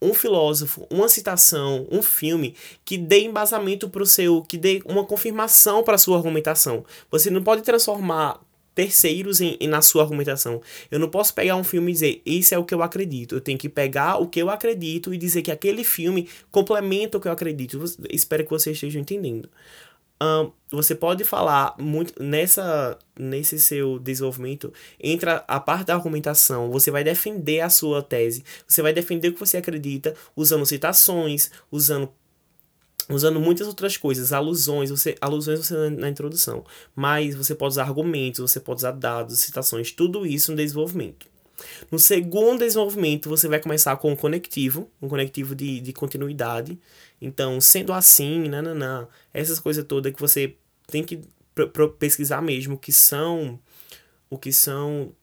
um 0.02 0.12
filósofo, 0.12 0.86
uma 0.90 1.08
citação, 1.08 1.86
um 1.90 2.02
filme 2.02 2.54
que 2.84 2.98
dê 2.98 3.20
embasamento 3.20 3.88
para 3.88 4.02
o 4.02 4.06
seu, 4.06 4.42
que 4.42 4.58
dê 4.58 4.82
uma 4.84 5.04
confirmação 5.04 5.82
para 5.84 5.96
sua 5.96 6.16
argumentação. 6.16 6.84
Você 7.10 7.30
não 7.30 7.42
pode 7.42 7.62
transformar 7.62 8.40
terceiros 8.74 9.40
em, 9.40 9.56
em, 9.60 9.68
na 9.68 9.82
sua 9.82 10.02
argumentação. 10.02 10.60
Eu 10.90 10.98
não 10.98 11.08
posso 11.08 11.34
pegar 11.34 11.56
um 11.56 11.64
filme 11.64 11.90
e 11.90 11.94
dizer, 11.94 12.22
isso 12.24 12.54
é 12.54 12.58
o 12.58 12.64
que 12.64 12.74
eu 12.74 12.82
acredito. 12.82 13.36
Eu 13.36 13.40
tenho 13.40 13.58
que 13.58 13.68
pegar 13.68 14.16
o 14.16 14.26
que 14.26 14.40
eu 14.40 14.50
acredito 14.50 15.12
e 15.14 15.18
dizer 15.18 15.42
que 15.42 15.50
aquele 15.50 15.84
filme 15.84 16.28
complementa 16.50 17.18
o 17.18 17.20
que 17.20 17.28
eu 17.28 17.32
acredito. 17.32 17.82
espero 18.10 18.44
que 18.44 18.50
vocês 18.50 18.76
estejam 18.76 19.00
entendendo 19.00 19.48
um, 20.22 20.52
você 20.70 20.94
pode 20.94 21.24
falar 21.24 21.74
muito 21.78 22.22
nessa 22.22 22.96
nesse 23.18 23.58
seu 23.58 23.98
desenvolvimento 23.98 24.72
entra 25.00 25.44
a 25.48 25.58
parte 25.58 25.86
da 25.86 25.94
argumentação 25.94 26.70
você 26.70 26.90
vai 26.90 27.02
defender 27.02 27.60
a 27.60 27.68
sua 27.68 28.02
tese 28.02 28.44
você 28.66 28.80
vai 28.82 28.92
defender 28.92 29.28
o 29.28 29.34
que 29.34 29.40
você 29.40 29.56
acredita 29.56 30.14
usando 30.36 30.64
citações 30.64 31.50
usando 31.70 32.08
usando 33.08 33.40
muitas 33.40 33.66
outras 33.66 33.96
coisas 33.96 34.32
alusões 34.32 34.90
você 34.90 35.16
alusões 35.20 35.66
você 35.66 35.74
na, 35.74 35.90
na 35.90 36.08
introdução 36.08 36.64
mas 36.94 37.34
você 37.34 37.54
pode 37.54 37.72
usar 37.72 37.82
argumentos 37.82 38.40
você 38.40 38.60
pode 38.60 38.78
usar 38.78 38.92
dados 38.92 39.40
citações 39.40 39.90
tudo 39.90 40.24
isso 40.24 40.52
no 40.52 40.56
desenvolvimento 40.56 41.32
no 41.90 41.98
segundo 41.98 42.60
desenvolvimento, 42.60 43.28
você 43.28 43.48
vai 43.48 43.60
começar 43.60 43.96
com 43.96 44.12
um 44.12 44.16
conectivo, 44.16 44.90
um 45.00 45.08
conectivo 45.08 45.54
de, 45.54 45.80
de 45.80 45.92
continuidade. 45.92 46.78
Então, 47.22 47.60
sendo 47.60 47.92
assim, 47.92 48.48
nananã, 48.48 49.06
essas 49.32 49.60
coisas 49.60 49.84
todas 49.84 50.12
que 50.12 50.20
você 50.20 50.56
tem 50.88 51.04
que 51.04 51.20
pesquisar 51.98 52.42
mesmo, 52.42 52.76
que 52.76 52.90
são 52.90 53.58
o 54.28 54.36
que 54.36 54.52
são 54.52 55.14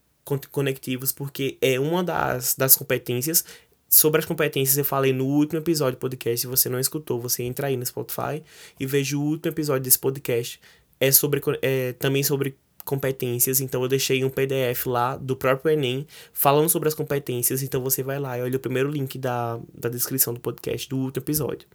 conectivos, 0.52 1.12
porque 1.12 1.58
é 1.62 1.80
uma 1.80 2.04
das, 2.04 2.56
das 2.56 2.76
competências. 2.78 3.44
Sobre 3.90 4.20
as 4.20 4.26
competências 4.26 4.78
eu 4.78 4.86
falei 4.86 5.12
no 5.12 5.26
último 5.26 5.60
episódio 5.60 5.98
do 5.98 6.00
podcast. 6.00 6.42
Se 6.42 6.48
você 6.48 6.70
não 6.70 6.80
escutou, 6.80 7.20
você 7.20 7.44
entra 7.44 7.68
aí 7.68 7.76
no 7.76 7.86
Spotify 7.86 8.42
e 8.80 8.86
veja 8.86 9.18
o 9.18 9.22
último 9.22 9.52
episódio 9.52 9.84
desse 9.84 10.00
podcast. 10.00 10.62
É 11.00 11.12
sobre 11.12 11.42
é, 11.62 11.94
também 11.94 12.24
sobre 12.24 12.56
competências, 12.86 13.62
então 13.62 13.82
eu 13.82 13.88
deixei 13.88 14.24
um 14.24 14.30
PDF 14.30 14.88
lá 14.88 15.16
do 15.16 15.36
próprio 15.36 15.72
Enem 15.72 16.08
falando 16.34 16.70
sobre 16.70 16.88
as 16.88 16.96
competências, 16.96 17.62
então 17.62 17.82
você 17.82 18.02
vai 18.02 18.20
lá 18.20 18.38
e 18.38 18.42
olha 18.42 18.58
o 18.58 18.60
primeiro 18.60 18.90
link 18.90 19.18
da, 19.18 19.60
da 19.74 19.90
descrição 19.90 20.34
do 20.34 20.40
podcast 20.40 20.90
do 20.90 20.98
último 20.98 21.24
episódio. 21.24 21.68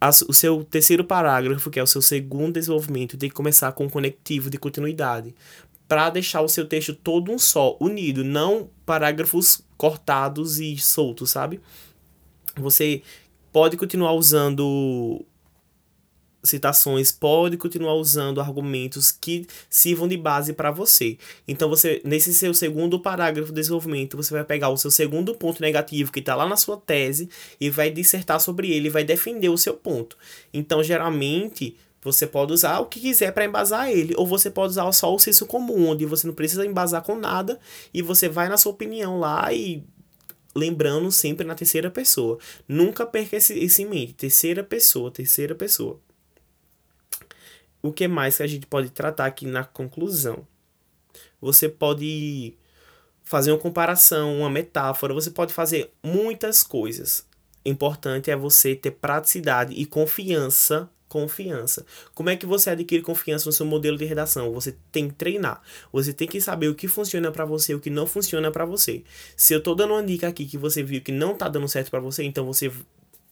As, 0.00 0.22
o 0.22 0.32
seu 0.32 0.62
terceiro 0.64 1.02
parágrafo, 1.02 1.70
que 1.70 1.80
é 1.80 1.82
o 1.82 1.86
seu 1.86 2.00
segundo 2.00 2.54
desenvolvimento, 2.54 3.16
tem 3.16 3.28
que 3.28 3.34
começar 3.34 3.72
com 3.72 3.86
um 3.86 3.90
conectivo 3.90 4.48
de 4.48 4.56
continuidade, 4.56 5.34
para 5.88 6.10
deixar 6.10 6.42
o 6.42 6.48
seu 6.48 6.66
texto 6.66 6.94
todo 6.94 7.32
um 7.32 7.38
só, 7.38 7.76
unido, 7.80 8.22
não 8.22 8.70
parágrafos 8.84 9.62
cortados 9.76 10.60
e 10.60 10.76
soltos, 10.76 11.30
sabe? 11.30 11.60
Você 12.56 13.02
pode 13.50 13.76
continuar 13.76 14.12
usando 14.12 15.24
citações, 16.42 17.10
pode 17.10 17.56
continuar 17.56 17.94
usando 17.94 18.40
argumentos 18.40 19.10
que 19.10 19.46
sirvam 19.68 20.06
de 20.06 20.16
base 20.16 20.52
para 20.52 20.70
você. 20.70 21.18
Então 21.46 21.68
você 21.68 22.00
nesse 22.04 22.32
seu 22.32 22.54
segundo 22.54 23.00
parágrafo 23.00 23.48
de 23.48 23.54
desenvolvimento, 23.54 24.16
você 24.16 24.32
vai 24.32 24.44
pegar 24.44 24.68
o 24.68 24.76
seu 24.76 24.90
segundo 24.90 25.34
ponto 25.34 25.60
negativo 25.60 26.12
que 26.12 26.20
está 26.20 26.34
lá 26.34 26.46
na 26.46 26.56
sua 26.56 26.76
tese 26.76 27.28
e 27.60 27.70
vai 27.70 27.90
dissertar 27.90 28.40
sobre 28.40 28.70
ele, 28.70 28.90
vai 28.90 29.04
defender 29.04 29.48
o 29.48 29.58
seu 29.58 29.74
ponto. 29.74 30.16
Então 30.52 30.82
geralmente 30.82 31.76
você 32.00 32.26
pode 32.26 32.52
usar 32.52 32.78
o 32.78 32.86
que 32.86 33.00
quiser 33.00 33.32
para 33.32 33.44
embasar 33.44 33.90
ele, 33.90 34.14
ou 34.16 34.26
você 34.26 34.48
pode 34.50 34.70
usar 34.70 34.90
só 34.92 35.12
o 35.12 35.18
senso 35.18 35.46
comum, 35.46 35.88
onde 35.88 36.06
você 36.06 36.26
não 36.26 36.34
precisa 36.34 36.64
embasar 36.64 37.02
com 37.02 37.16
nada 37.16 37.58
e 37.92 38.00
você 38.00 38.28
vai 38.28 38.48
na 38.48 38.56
sua 38.56 38.72
opinião 38.72 39.18
lá 39.18 39.52
e 39.52 39.82
lembrando 40.54 41.10
sempre 41.10 41.44
na 41.44 41.54
terceira 41.56 41.90
pessoa. 41.90 42.38
Nunca 42.68 43.04
perca 43.04 43.36
esse, 43.36 43.58
esse 43.58 43.84
mente, 43.84 44.14
terceira 44.14 44.62
pessoa, 44.62 45.10
terceira 45.10 45.54
pessoa 45.54 46.00
o 47.82 47.92
que 47.92 48.08
mais 48.08 48.36
que 48.36 48.42
a 48.42 48.46
gente 48.46 48.66
pode 48.66 48.90
tratar 48.90 49.26
aqui 49.26 49.46
na 49.46 49.64
conclusão? 49.64 50.46
Você 51.40 51.68
pode 51.68 52.54
fazer 53.22 53.52
uma 53.52 53.58
comparação, 53.58 54.38
uma 54.38 54.50
metáfora, 54.50 55.14
você 55.14 55.30
pode 55.30 55.52
fazer 55.52 55.92
muitas 56.02 56.62
coisas. 56.62 57.26
Importante 57.64 58.30
é 58.30 58.36
você 58.36 58.74
ter 58.74 58.92
praticidade 58.92 59.74
e 59.74 59.84
confiança 59.84 60.90
confiança. 61.08 61.84
Como 62.14 62.30
é 62.30 62.36
que 62.36 62.46
você 62.46 62.70
adquire 62.70 63.02
confiança 63.02 63.46
no 63.46 63.52
seu 63.52 63.66
modelo 63.66 63.96
de 63.96 64.04
redação? 64.04 64.52
Você 64.52 64.76
tem 64.92 65.08
que 65.08 65.14
treinar. 65.14 65.62
Você 65.92 66.12
tem 66.12 66.28
que 66.28 66.40
saber 66.40 66.68
o 66.68 66.74
que 66.74 66.86
funciona 66.86 67.32
para 67.32 67.44
você 67.44 67.72
e 67.72 67.74
o 67.74 67.80
que 67.80 67.90
não 67.90 68.06
funciona 68.06 68.50
para 68.50 68.64
você. 68.64 69.02
Se 69.36 69.54
eu 69.54 69.62
tô 69.62 69.74
dando 69.74 69.94
uma 69.94 70.02
dica 70.02 70.28
aqui 70.28 70.46
que 70.46 70.58
você 70.58 70.82
viu 70.82 71.00
que 71.00 71.10
não 71.10 71.34
tá 71.34 71.48
dando 71.48 71.68
certo 71.68 71.90
para 71.90 72.00
você, 72.00 72.22
então 72.22 72.44
você 72.44 72.70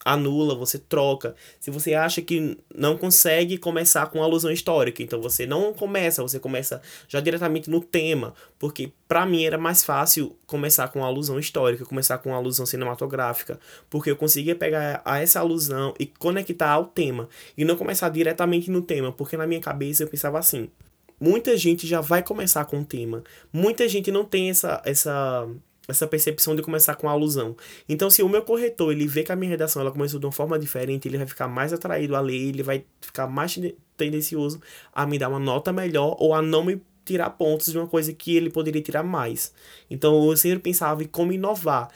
anula, 0.07 0.55
você 0.55 0.79
troca. 0.79 1.35
Se 1.59 1.69
você 1.69 1.93
acha 1.93 2.23
que 2.23 2.57
não 2.73 2.97
consegue 2.97 3.59
começar 3.59 4.07
com 4.07 4.23
alusão 4.23 4.53
histórica, 4.53 5.03
então 5.03 5.21
você 5.21 5.45
não 5.45 5.75
começa, 5.75 6.23
você 6.23 6.39
começa 6.39 6.81
já 7.09 7.19
diretamente 7.19 7.69
no 7.69 7.81
tema, 7.81 8.33
porque 8.57 8.93
para 9.09 9.27
mim 9.27 9.45
era 9.45 9.59
mais 9.59 9.85
fácil 9.85 10.39
começar 10.47 10.87
com 10.89 11.05
alusão 11.05 11.41
histórica, 11.41 11.85
começar 11.85 12.19
com 12.19 12.33
alusão 12.33 12.65
cinematográfica, 12.65 13.59
porque 13.91 14.09
eu 14.09 14.17
conseguia 14.17 14.55
pegar 14.55 15.03
a 15.05 15.19
essa 15.19 15.41
alusão 15.41 15.93
e 15.99 16.07
conectar 16.07 16.71
ao 16.71 16.85
tema 16.85 17.29
e 17.59 17.65
não 17.65 17.77
começar 17.77 18.09
diretamente 18.09 18.71
no 18.71 18.83
tema, 18.83 19.11
porque 19.11 19.37
na 19.37 19.47
minha 19.47 19.61
cabeça 19.61 20.05
eu 20.05 20.09
pensava 20.09 20.39
assim, 20.39 20.71
muita 21.19 21.57
gente 21.57 21.85
já 21.85 22.01
vai 22.01 22.23
começar 22.23 22.65
com 22.67 22.81
o 22.81 22.85
tema. 22.85 23.25
Muita 23.53 23.89
gente 23.89 24.13
não 24.13 24.25
tem 24.25 24.51
essa 24.51 24.81
essa 24.85 25.49
essa 25.89 26.07
percepção 26.07 26.57
de 26.57 26.63
começar 26.63 26.97
com 26.97 27.09
a 27.09 27.13
alusão. 27.13 27.57
Então, 27.89 28.11
se 28.11 28.23
o 28.23 28.29
meu 28.29 28.43
corretor 28.43 28.93
ele 28.93 29.07
vê 29.07 29.23
que 29.23 29.33
a 29.33 29.37
minha 29.37 29.51
redação 29.51 29.83
ela 29.83 29.93
começou 29.93 30.19
de 30.19 30.27
uma 30.27 30.33
forma 30.33 30.59
diferente, 30.59 31.07
ele 31.07 31.19
vai 31.19 31.27
ficar 31.27 31.49
mais 31.49 31.73
atraído 31.73 32.17
a 32.17 32.21
ler, 32.21 32.49
ele 32.49 32.63
vai 32.63 32.85
ficar 33.01 33.27
mais 33.27 33.59
tendencioso 33.97 34.61
a 34.93 35.07
me 35.07 35.19
dar 35.19 35.29
uma 35.29 35.39
nota 35.39 35.73
melhor 35.73 36.17
ou 36.19 36.35
a 36.35 36.43
não 36.43 36.65
me 36.65 36.81
tirar 37.05 37.31
pontos 37.31 37.71
de 37.71 37.79
uma 37.79 37.87
coisa 37.87 38.13
que 38.13 38.37
ele 38.37 38.51
poderia 38.51 38.83
tirar 38.83 39.03
mais. 39.03 39.53
Então, 39.89 40.29
eu 40.29 40.37
sempre 40.37 40.59
pensava 40.59 41.03
em 41.03 41.07
como 41.07 41.33
inovar. 41.33 41.89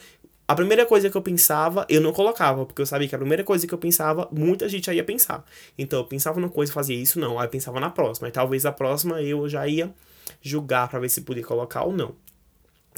A 0.47 0.55
primeira 0.55 0.85
coisa 0.85 1.09
que 1.09 1.15
eu 1.15 1.21
pensava, 1.21 1.85
eu 1.87 2.01
não 2.01 2.11
colocava, 2.11 2.65
porque 2.65 2.81
eu 2.81 2.85
sabia 2.85 3.07
que 3.07 3.15
a 3.15 3.17
primeira 3.17 3.43
coisa 3.43 3.65
que 3.67 3.73
eu 3.73 3.77
pensava, 3.77 4.27
muita 4.31 4.67
gente 4.67 4.85
já 4.85 4.93
ia 4.93 5.03
pensar. 5.03 5.45
Então, 5.77 5.99
eu 5.99 6.05
pensava 6.05 6.39
numa 6.39 6.49
coisa 6.49 6.71
fazia 6.73 6.95
isso, 6.95 7.19
não. 7.19 7.39
Aí 7.39 7.45
eu 7.45 7.49
pensava 7.49 7.79
na 7.79 7.89
próxima. 7.89 8.27
E 8.27 8.31
talvez 8.31 8.65
a 8.65 8.71
próxima 8.71 9.21
eu 9.21 9.47
já 9.47 9.67
ia 9.67 9.93
julgar 10.41 10.89
para 10.89 10.99
ver 10.99 11.09
se 11.09 11.21
podia 11.21 11.43
colocar 11.43 11.83
ou 11.83 11.93
não. 11.93 12.15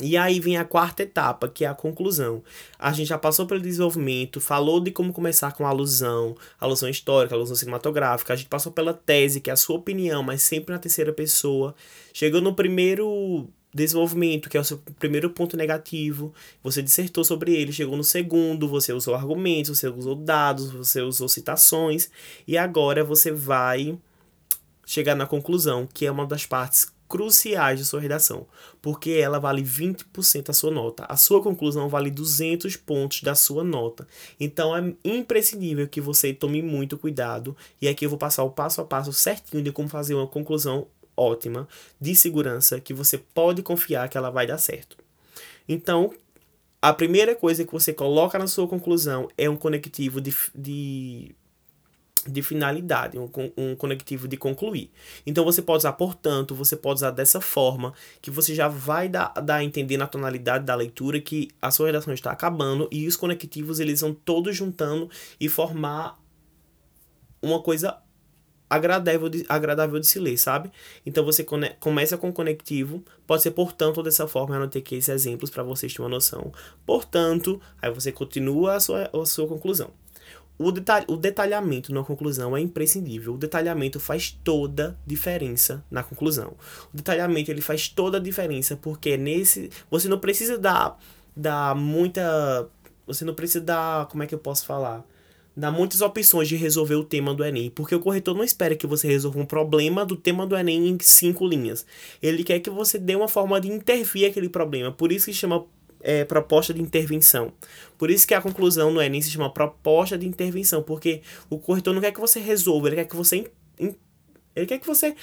E 0.02 0.18
aí 0.18 0.40
vem 0.40 0.58
a 0.58 0.66
quarta 0.66 1.04
etapa, 1.04 1.48
que 1.48 1.64
é 1.64 1.68
a 1.68 1.76
conclusão. 1.76 2.44
A 2.80 2.92
gente 2.92 3.10
já 3.10 3.18
passou 3.18 3.46
pelo 3.46 3.62
desenvolvimento, 3.62 4.42
falou 4.42 4.80
de 4.80 4.90
como 4.90 5.14
começar 5.14 5.52
com 5.52 5.68
a 5.68 5.70
alusão, 5.70 6.36
alusão 6.60 6.90
histórica, 6.90 7.36
alusão 7.36 7.56
cinematográfica. 7.56 8.34
A 8.34 8.36
gente 8.36 8.50
passou 8.50 8.72
pela 8.72 8.94
tese, 8.94 9.40
que 9.40 9.52
é 9.52 9.54
a 9.54 9.58
sua 9.58 9.76
opinião, 9.76 10.24
mas 10.24 10.42
sempre 10.42 10.74
na 10.74 10.80
terceira 10.80 11.14
pessoa. 11.14 11.76
Chegou 12.12 12.42
no 12.42 12.56
primeiro 12.56 13.48
desenvolvimento, 13.72 14.50
que 14.50 14.58
é 14.58 14.60
o 14.60 14.64
seu 14.64 14.80
primeiro 14.98 15.30
ponto 15.30 15.56
negativo. 15.56 16.34
Você 16.64 16.82
dissertou 16.82 17.24
sobre 17.24 17.54
ele. 17.56 17.72
Chegou 17.72 17.96
no 17.96 18.04
segundo, 18.04 18.68
você 18.68 18.94
usou 18.94 19.14
argumentos, 19.14 19.78
você 19.78 19.88
usou 19.88 20.16
dados, 20.16 20.72
você 20.72 21.02
usou 21.02 21.30
citações. 21.30 22.10
E 22.48 22.58
agora 22.58 23.04
você 23.04 23.32
vai 23.32 23.96
chegar 24.86 25.16
na 25.16 25.28
conclusão, 25.28 25.88
que 25.92 26.06
é 26.06 26.12
uma 26.12 26.26
das 26.26 26.46
partes 26.46 26.92
cruciais 27.14 27.78
de 27.78 27.86
sua 27.86 28.02
redação, 28.02 28.48
porque 28.82 29.12
ela 29.12 29.38
vale 29.38 29.62
20% 29.62 30.48
da 30.48 30.52
sua 30.52 30.72
nota. 30.72 31.06
A 31.08 31.16
sua 31.16 31.44
conclusão 31.44 31.88
vale 31.88 32.10
200 32.10 32.76
pontos 32.76 33.22
da 33.22 33.36
sua 33.36 33.64
nota. 33.64 34.08
Então 34.40 34.76
é 34.76 34.96
imprescindível 35.06 35.88
que 35.88 36.02
você 36.02 36.34
tome 36.34 36.64
muito 36.64 36.98
cuidado 36.98 37.56
e 37.80 37.88
aqui 37.88 38.04
eu 38.04 38.10
vou 38.10 38.18
passar 38.18 38.44
o 38.44 38.50
passo 38.50 38.82
a 38.82 38.84
passo 38.84 39.14
certinho 39.14 39.62
de 39.62 39.72
como 39.72 39.88
fazer 39.88 40.16
uma 40.16 40.26
conclusão 40.26 40.88
ótima, 41.16 41.68
de 42.02 42.16
segurança, 42.16 42.80
que 42.80 42.96
você 42.96 43.20
pode 43.20 43.62
confiar 43.62 44.10
que 44.10 44.18
ela 44.18 44.32
vai 44.32 44.48
dar 44.48 44.58
certo. 44.58 44.98
Então, 45.70 46.12
a 46.82 46.92
primeira 46.92 47.36
coisa 47.36 47.64
que 47.64 47.72
você 47.72 47.94
coloca 47.94 48.40
na 48.40 48.48
sua 48.48 48.68
conclusão 48.68 49.30
é 49.38 49.48
um 49.48 49.56
conectivo 49.56 50.20
de, 50.20 50.36
de 50.56 51.36
de 52.28 52.42
finalidade, 52.42 53.18
um, 53.18 53.30
um 53.58 53.76
conectivo 53.76 54.28
de 54.28 54.38
concluir. 54.38 54.92
Então 55.26 55.44
você 55.44 55.62
pode 55.62 55.80
usar, 55.80 55.94
portanto, 55.94 56.56
você 56.56 56.76
pode 56.76 57.00
usar 57.00 57.12
dessa 57.12 57.42
forma 57.42 57.94
que 58.22 58.32
você 58.32 58.56
já 58.56 58.68
vai 58.68 59.10
dar, 59.10 59.34
dar 59.44 59.56
a 59.56 59.64
entender 59.64 59.98
na 59.98 60.08
tonalidade 60.08 60.66
da 60.66 60.76
leitura 60.76 61.20
que 61.20 61.50
a 61.62 61.72
sua 61.72 61.88
redação 61.88 62.14
está 62.14 62.32
acabando 62.32 62.88
e 62.92 63.08
os 63.08 63.16
conectivos 63.16 63.80
eles 63.80 64.02
vão 64.02 64.14
todos 64.14 64.56
juntando 64.56 65.10
e 65.40 65.50
formar 65.50 66.20
uma 67.42 67.62
coisa 67.62 67.98
agradável 68.70 69.30
de, 69.30 69.46
agradável 69.48 70.00
de 70.00 70.08
se 70.08 70.20
ler, 70.20 70.38
sabe? 70.38 70.72
Então 71.06 71.24
você 71.24 71.44
come, 71.44 71.70
começa 71.80 72.18
com 72.18 72.32
conectivo, 72.32 73.04
pode 73.28 73.44
ser 73.44 73.52
portanto 73.52 74.02
dessa 74.02 74.28
forma, 74.28 74.56
eu 74.56 74.62
anotei 74.62 74.82
aqui 74.82 74.96
esses 74.96 75.10
exemplos 75.10 75.50
para 75.50 75.62
vocês 75.62 75.94
terem 75.94 76.06
uma 76.06 76.16
noção. 76.16 76.52
Portanto, 76.86 77.62
aí 77.82 77.92
você 77.92 78.12
continua 78.12 78.76
a 78.76 78.80
sua, 78.80 79.10
a 79.14 79.26
sua 79.26 79.48
conclusão. 79.48 79.92
O, 80.58 80.72
detalh 80.72 81.04
o 81.08 81.18
detalhamento 81.18 81.94
na 81.94 82.04
conclusão 82.04 82.56
é 82.56 82.62
imprescindível. 82.62 83.34
O 83.34 83.38
detalhamento 83.38 84.00
faz 84.00 84.38
toda 84.44 84.98
diferença 85.06 85.84
na 85.90 86.04
conclusão. 86.04 86.54
O 86.94 86.98
detalhamento 86.98 87.50
ele 87.50 87.62
faz 87.62 87.90
toda 87.90 88.18
a 88.18 88.22
diferença 88.22 88.76
porque 88.76 89.18
nesse 89.18 89.70
você 89.90 90.08
não 90.08 90.20
precisa 90.20 90.58
dar, 90.58 90.98
dar 91.36 91.76
muita 91.76 92.70
você 93.06 93.26
não 93.26 93.34
precisa 93.34 93.62
dar, 93.62 94.08
como 94.08 94.24
é 94.24 94.28
que 94.28 94.34
eu 94.34 94.40
posso 94.40 94.66
falar? 94.66 95.06
Dar 95.56 95.72
muitas 95.72 96.02
opções 96.02 96.48
de 96.48 96.56
resolver 96.56 96.96
o 96.96 97.04
tema 97.04 97.34
do 97.34 97.44
Enem, 97.44 97.70
porque 97.70 97.94
o 97.94 98.00
corretor 98.00 98.36
não 98.36 98.44
espera 98.44 98.76
que 98.76 98.88
você 98.88 99.08
resolva 99.08 99.40
um 99.40 99.46
problema 99.46 100.06
do 100.06 100.16
tema 100.16 100.48
do 100.48 100.56
Enem 100.56 100.88
em 100.88 100.98
cinco 101.00 101.46
linhas. 101.46 101.86
Ele 102.22 102.44
quer 102.44 102.60
que 102.60 102.70
você 102.70 102.98
dê 102.98 103.16
uma 103.16 103.28
forma 103.28 103.60
de 103.62 103.70
intervir 103.70 104.30
aquele 104.30 104.50
problema. 104.50 104.92
Por 104.92 105.12
isso 105.12 105.26
que 105.26 105.34
chama 105.34 105.66
é, 106.04 106.26
proposta 106.26 106.74
de 106.74 106.82
intervenção. 106.82 107.54
Por 107.98 108.12
isso 108.12 108.28
que 108.28 108.34
a 108.34 108.42
conclusão 108.42 108.92
no 108.92 109.02
Enem 109.02 109.22
se 109.22 109.32
chama 109.32 109.52
proposta 109.52 110.18
de 110.18 110.28
intervenção, 110.28 110.84
porque 110.84 111.22
o 111.50 111.58
corretor 111.58 111.94
não 111.94 112.02
quer 112.02 112.12
que 112.12 112.20
você 112.20 112.40
resolva, 112.40 112.90
ele 112.90 112.98
quer 112.98 113.06
que 113.06 113.16
você 113.16 113.50
ele 114.56 114.68
quer 114.68 114.78
que 114.78 114.86
você 114.86 115.16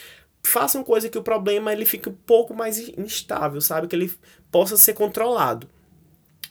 faça 0.43 0.79
uma 0.79 0.85
coisa 0.85 1.09
que 1.09 1.19
o 1.19 1.23
problema 1.23 1.73
ele 1.73 1.85
fique 1.85 2.09
um 2.09 2.15
pouco 2.27 2.55
mais 2.55 2.79
instável, 2.99 3.61
sabe? 3.61 3.87
Que 3.87 3.95
ele 3.95 4.13
possa 4.51 4.77
ser 4.77 4.95
controlado. 4.95 5.69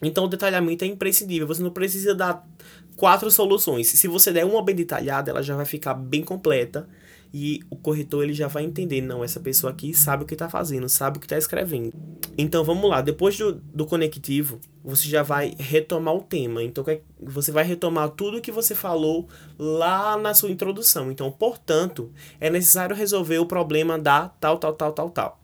Então 0.02 0.26
o 0.26 0.28
detalhamento 0.28 0.86
é 0.86 0.88
imprescindível. 0.88 1.48
Você 1.48 1.62
não 1.62 1.72
precisa 1.72 2.16
dar 2.16 2.48
quatro 2.96 3.30
soluções. 3.30 3.88
Se 3.88 4.08
você 4.08 4.32
der 4.32 4.46
uma 4.46 4.64
bem 4.64 4.76
detalhada, 4.76 5.32
ela 5.32 5.42
já 5.42 5.56
vai 5.56 5.66
ficar 5.66 5.94
bem 5.94 6.24
completa 6.24 6.88
e 7.34 7.62
o 7.70 7.76
corretor 7.76 8.24
ele 8.24 8.34
já 8.34 8.48
vai 8.48 8.64
entender, 8.64 9.02
não, 9.02 9.24
essa 9.24 9.40
pessoa 9.40 9.72
aqui 9.72 9.94
sabe 9.94 10.24
o 10.24 10.26
que 10.26 10.34
está 10.34 10.50
fazendo, 10.50 10.90
sabe 10.90 11.18
o 11.18 11.20
que 11.20 11.26
está 11.26 11.38
escrevendo. 11.38 11.94
Então 12.38 12.64
vamos 12.64 12.90
lá, 12.90 13.02
depois 13.02 13.38
do, 13.38 13.54
do 13.54 13.86
conectivo, 13.86 14.60
você 14.84 15.08
já 15.08 15.24
vai 15.24 15.54
retomar 15.58 16.16
o 16.16 16.22
tema. 16.22 16.64
Então 16.64 16.84
você 17.22 17.52
vai 17.52 17.64
retomar 17.64 18.10
tudo 18.10 18.42
que 18.42 18.52
você 18.52 18.74
falou 18.74 19.28
lá 19.58 20.18
na 20.18 20.34
sua 20.34 20.50
introdução. 20.50 21.12
Então, 21.12 21.32
portanto, 21.32 22.12
é 22.40 22.50
necessário 22.50 22.96
resolver 22.96 23.40
o 23.40 23.46
problema 23.46 24.00
da 24.00 24.30
tal, 24.30 24.58
tal, 24.58 24.74
tal, 24.74 24.94
tal, 24.94 25.10
tal. 25.10 25.39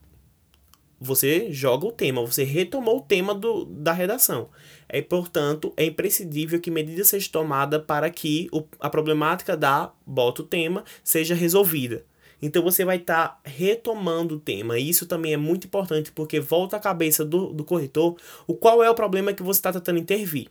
Você 1.00 1.52
joga 1.52 1.86
o 1.86 1.92
tema, 1.92 2.26
você 2.26 2.44
retomou 2.44 3.00
o 3.00 3.02
tema 3.02 3.36
do, 3.36 3.66
da 3.66 3.92
redação. 3.92 4.50
É, 4.88 5.02
portanto, 5.02 5.74
é 5.76 5.86
imprescindível 5.86 6.60
que 6.60 6.72
medida 6.72 7.04
seja 7.04 7.30
tomada 7.30 7.80
para 7.80 8.10
que 8.10 8.48
o, 8.52 8.64
a 8.80 8.90
problemática 8.90 9.58
da 9.58 9.92
bota 10.06 10.42
o 10.42 10.46
tema 10.46 10.84
seja 11.04 11.36
resolvida. 11.36 12.06
Então 12.42 12.62
você 12.64 12.86
vai 12.86 12.98
estar 12.98 13.28
tá 13.28 13.40
retomando 13.44 14.36
o 14.36 14.40
tema. 14.40 14.78
E 14.78 14.90
isso 14.90 15.06
também 15.06 15.34
é 15.34 15.38
muito 15.38 15.68
importante 15.68 16.12
porque 16.12 16.40
volta 16.40 16.78
à 16.78 16.80
cabeça 16.80 17.26
do, 17.26 17.52
do 17.52 17.64
corretor 17.64 18.18
o 18.48 18.54
qual 18.54 18.84
é 18.84 18.90
o 18.90 18.96
problema 18.96 19.34
que 19.34 19.44
você 19.44 19.60
está 19.60 19.74
tentando 19.74 20.00
intervir. 20.00 20.50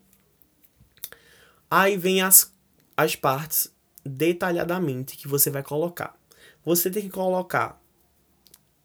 Aí 1.71 1.97
vem 1.97 2.21
as, 2.21 2.53
as 2.97 3.17
partes 3.17 3.73
detalhadamente 4.05 5.17
que 5.17 5.27
você 5.27 5.51
vai 5.51 5.63
colocar. 5.63 6.19
Você 6.65 6.91
tem 6.91 7.03
que 7.03 7.11
colocar 7.11 7.81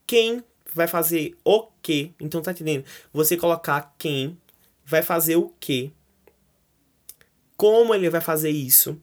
quem 0.06 0.44
vai 0.74 0.88
fazer 0.88 1.36
o 1.44 1.68
que. 1.82 2.14
Então 2.20 2.42
tá 2.42 2.52
entendendo? 2.52 2.86
Você 3.14 3.38
colocar 3.38 3.94
quem 3.98 4.38
vai 4.86 5.02
fazer 5.02 5.36
o 5.36 5.54
quê? 5.60 5.92
Como 7.56 7.94
ele 7.94 8.10
vai 8.10 8.22
fazer 8.22 8.50
isso? 8.50 9.00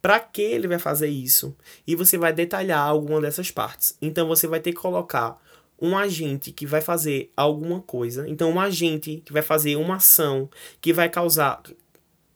Para 0.00 0.18
que 0.18 0.42
ele 0.42 0.66
vai 0.66 0.78
fazer 0.78 1.08
isso? 1.08 1.56
E 1.86 1.94
você 1.94 2.18
vai 2.18 2.32
detalhar 2.32 2.80
alguma 2.80 3.20
dessas 3.20 3.50
partes. 3.50 3.96
Então 4.00 4.26
você 4.26 4.46
vai 4.46 4.60
ter 4.60 4.72
que 4.72 4.80
colocar 4.80 5.40
um 5.80 5.96
agente 5.96 6.52
que 6.52 6.64
vai 6.64 6.80
fazer 6.80 7.30
alguma 7.36 7.80
coisa. 7.80 8.28
Então 8.28 8.50
um 8.50 8.60
agente 8.60 9.22
que 9.24 9.32
vai 9.32 9.42
fazer 9.42 9.76
uma 9.76 9.96
ação 9.96 10.48
que 10.80 10.92
vai 10.92 11.08
causar 11.08 11.62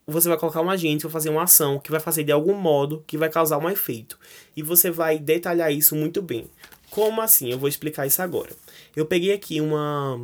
você 0.07 0.29
vai 0.29 0.39
colocar 0.39 0.61
um 0.61 0.71
agente 0.71 0.99
que 0.99 1.07
vai 1.07 1.13
fazer 1.13 1.31
uma 1.31 1.43
ação 1.43 1.81
que 1.81 1.91
vai 1.91 1.99
fazer 1.99 2.23
de 2.23 2.31
algum 2.31 2.55
modo 2.55 3.03
que 3.07 3.19
vai 3.19 3.29
causar 3.29 3.59
um 3.59 3.69
efeito. 3.69 4.17
E 4.57 4.63
você 4.63 4.89
vai 4.89 5.19
detalhar 5.19 5.73
isso 5.73 5.97
muito 5.97 6.23
bem. 6.23 6.49
Como 6.91 7.21
assim? 7.21 7.51
Eu 7.51 7.59
vou 7.59 7.69
explicar 7.69 8.07
isso 8.07 8.23
agora. 8.23 8.51
Eu 8.95 9.07
peguei 9.07 9.33
aqui 9.33 9.61
uma 9.61 10.21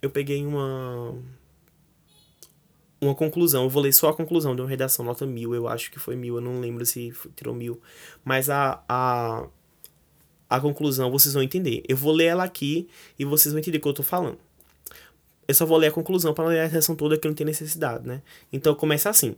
eu 0.00 0.10
peguei 0.10 0.44
uma 0.44 1.14
uma 3.00 3.14
conclusão. 3.14 3.64
Eu 3.64 3.70
vou 3.70 3.82
ler 3.82 3.92
só 3.92 4.08
a 4.08 4.14
conclusão 4.14 4.54
de 4.54 4.62
uma 4.62 4.68
redação, 4.68 5.04
nota 5.04 5.24
mil, 5.26 5.54
eu 5.54 5.68
acho 5.68 5.90
que 5.90 5.98
foi 5.98 6.16
mil, 6.16 6.36
eu 6.36 6.40
não 6.40 6.60
lembro 6.60 6.84
se 6.84 7.12
tirou 7.36 7.54
mil. 7.54 7.80
Mas 8.24 8.50
a, 8.50 8.82
a, 8.88 9.46
a 10.48 10.60
conclusão 10.60 11.10
vocês 11.10 11.34
vão 11.34 11.42
entender. 11.42 11.82
Eu 11.88 11.96
vou 11.96 12.12
ler 12.12 12.26
ela 12.26 12.44
aqui 12.44 12.88
e 13.18 13.24
vocês 13.24 13.52
vão 13.52 13.60
entender 13.60 13.78
o 13.78 13.80
que 13.80 13.88
eu 13.88 13.92
tô 13.92 14.02
falando. 14.02 14.38
Eu 15.46 15.54
só 15.54 15.64
vou 15.64 15.78
ler 15.78 15.88
a 15.88 15.92
conclusão 15.92 16.34
para 16.34 16.44
não 16.44 16.50
ler 16.50 16.60
a 16.60 16.66
redação 16.66 16.94
toda 16.94 17.16
que 17.16 17.26
não 17.26 17.34
tem 17.34 17.46
necessidade, 17.46 18.06
né? 18.06 18.22
Então 18.52 18.74
começa 18.74 19.08
assim. 19.08 19.34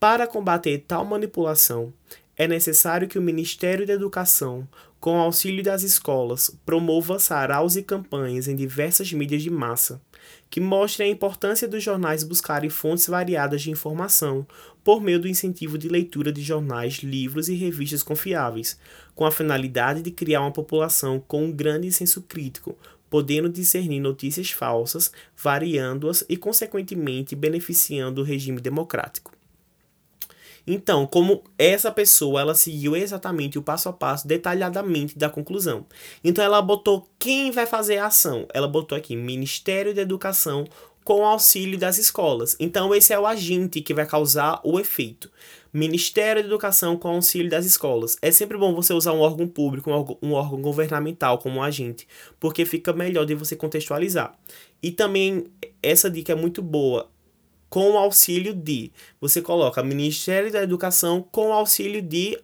Para 0.00 0.26
combater 0.26 0.78
tal 0.86 1.04
manipulação, 1.04 1.92
é 2.36 2.46
necessário 2.46 3.08
que 3.08 3.18
o 3.18 3.22
Ministério 3.22 3.86
da 3.86 3.92
Educação, 3.92 4.66
com 5.00 5.18
auxílio 5.18 5.62
das 5.62 5.82
escolas, 5.82 6.50
promova 6.66 7.18
saraus 7.18 7.76
e 7.76 7.82
campanhas 7.82 8.48
em 8.48 8.56
diversas 8.56 9.12
mídias 9.12 9.42
de 9.42 9.50
massa, 9.50 10.00
que 10.50 10.60
mostrem 10.60 11.08
a 11.08 11.12
importância 11.12 11.68
dos 11.68 11.82
jornais 11.82 12.24
buscarem 12.24 12.68
fontes 12.68 13.06
variadas 13.06 13.62
de 13.62 13.70
informação 13.70 14.46
por 14.82 15.00
meio 15.00 15.20
do 15.20 15.28
incentivo 15.28 15.78
de 15.78 15.88
leitura 15.88 16.32
de 16.32 16.42
jornais, 16.42 16.94
livros 16.96 17.48
e 17.48 17.54
revistas 17.54 18.02
confiáveis, 18.02 18.78
com 19.14 19.24
a 19.24 19.30
finalidade 19.30 20.02
de 20.02 20.10
criar 20.10 20.40
uma 20.40 20.52
população 20.52 21.20
com 21.20 21.44
um 21.44 21.52
grande 21.52 21.92
senso 21.92 22.22
crítico, 22.22 22.76
podendo 23.08 23.48
discernir 23.48 24.00
notícias 24.00 24.50
falsas, 24.50 25.12
variando-as 25.36 26.24
e, 26.28 26.36
consequentemente, 26.36 27.36
beneficiando 27.36 28.20
o 28.20 28.24
regime 28.24 28.60
democrático. 28.60 29.37
Então, 30.70 31.06
como 31.06 31.42
essa 31.56 31.90
pessoa, 31.90 32.42
ela 32.42 32.54
seguiu 32.54 32.94
exatamente 32.94 33.58
o 33.58 33.62
passo 33.62 33.88
a 33.88 33.92
passo, 33.92 34.28
detalhadamente 34.28 35.16
da 35.16 35.30
conclusão. 35.30 35.86
Então, 36.22 36.44
ela 36.44 36.60
botou 36.60 37.08
quem 37.18 37.50
vai 37.50 37.64
fazer 37.64 37.96
a 37.96 38.08
ação. 38.08 38.46
Ela 38.52 38.68
botou 38.68 38.96
aqui 38.96 39.16
Ministério 39.16 39.94
da 39.94 40.02
Educação 40.02 40.66
com 41.02 41.24
auxílio 41.24 41.78
das 41.78 41.96
escolas. 41.96 42.54
Então, 42.60 42.94
esse 42.94 43.14
é 43.14 43.18
o 43.18 43.26
agente 43.26 43.80
que 43.80 43.94
vai 43.94 44.04
causar 44.04 44.60
o 44.62 44.78
efeito. 44.78 45.30
Ministério 45.72 46.42
da 46.42 46.48
Educação 46.48 46.98
com 46.98 47.08
auxílio 47.08 47.48
das 47.48 47.64
escolas. 47.64 48.18
É 48.20 48.30
sempre 48.30 48.58
bom 48.58 48.74
você 48.74 48.92
usar 48.92 49.14
um 49.14 49.20
órgão 49.20 49.48
público, 49.48 49.90
um 49.90 49.94
órgão, 49.94 50.18
um 50.20 50.32
órgão 50.32 50.60
governamental 50.60 51.38
como 51.38 51.62
agente, 51.62 52.06
porque 52.38 52.66
fica 52.66 52.92
melhor 52.92 53.24
de 53.24 53.34
você 53.34 53.56
contextualizar. 53.56 54.38
E 54.82 54.90
também, 54.90 55.46
essa 55.82 56.10
dica 56.10 56.32
é 56.32 56.36
muito 56.36 56.60
boa 56.60 57.08
com 57.68 57.92
o 57.92 57.98
auxílio 57.98 58.54
de. 58.54 58.92
Você 59.20 59.42
coloca 59.42 59.82
Ministério 59.82 60.50
da 60.50 60.62
Educação 60.62 61.22
com 61.30 61.52
auxílio 61.52 62.02
de 62.02 62.38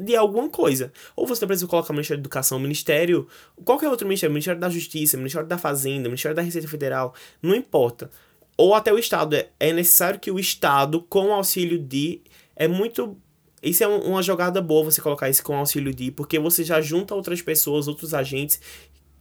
de 0.00 0.16
alguma 0.16 0.48
coisa. 0.48 0.92
Ou 1.14 1.26
você 1.26 1.46
precisa 1.46 1.66
colocar 1.66 1.92
Ministério 1.92 2.22
da 2.22 2.26
Educação, 2.26 2.58
Ministério, 2.58 3.28
qualquer 3.64 3.88
outro 3.88 4.06
ministério, 4.06 4.32
Ministério 4.32 4.58
da 4.58 4.70
Justiça, 4.70 5.16
Ministério 5.18 5.46
da 5.46 5.58
Fazenda, 5.58 6.08
Ministério 6.08 6.34
da 6.34 6.42
Receita 6.42 6.66
Federal, 6.66 7.14
não 7.42 7.54
importa. 7.54 8.10
Ou 8.56 8.74
até 8.74 8.92
o 8.92 8.98
Estado. 8.98 9.36
É, 9.36 9.48
é 9.60 9.72
necessário 9.72 10.18
que 10.18 10.30
o 10.30 10.38
Estado, 10.38 11.02
com 11.02 11.32
auxílio 11.32 11.78
de. 11.78 12.22
É 12.56 12.66
muito. 12.66 13.16
Isso 13.62 13.84
é 13.84 13.86
uma 13.86 14.22
jogada 14.22 14.62
boa 14.62 14.84
você 14.84 15.02
colocar 15.02 15.28
isso 15.28 15.42
com 15.42 15.54
auxílio 15.54 15.92
de, 15.92 16.10
porque 16.10 16.38
você 16.38 16.64
já 16.64 16.80
junta 16.80 17.14
outras 17.14 17.42
pessoas, 17.42 17.86
outros 17.88 18.14
agentes 18.14 18.58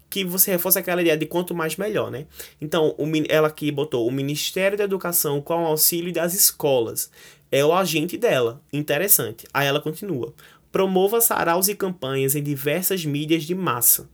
que 0.09 0.23
você 0.23 0.51
reforça 0.51 0.79
aquela 0.79 1.01
ideia 1.01 1.17
de 1.17 1.25
quanto 1.25 1.53
mais 1.53 1.75
melhor, 1.75 2.09
né? 2.09 2.25
Então, 2.59 2.95
o, 2.97 3.05
ela 3.29 3.47
aqui 3.47 3.71
botou 3.71 4.07
o 4.07 4.11
Ministério 4.11 4.77
da 4.77 4.83
Educação 4.83 5.41
com 5.41 5.63
o 5.63 5.67
auxílio 5.67 6.11
das 6.11 6.33
escolas. 6.33 7.11
É 7.51 7.63
o 7.63 7.73
agente 7.73 8.17
dela. 8.17 8.61
Interessante. 8.71 9.47
Aí 9.53 9.67
ela 9.67 9.81
continua. 9.81 10.33
Promova 10.71 11.19
saraus 11.21 11.67
e 11.67 11.75
campanhas 11.75 12.35
em 12.35 12.43
diversas 12.43 13.05
mídias 13.05 13.43
de 13.43 13.55
massa. 13.55 14.07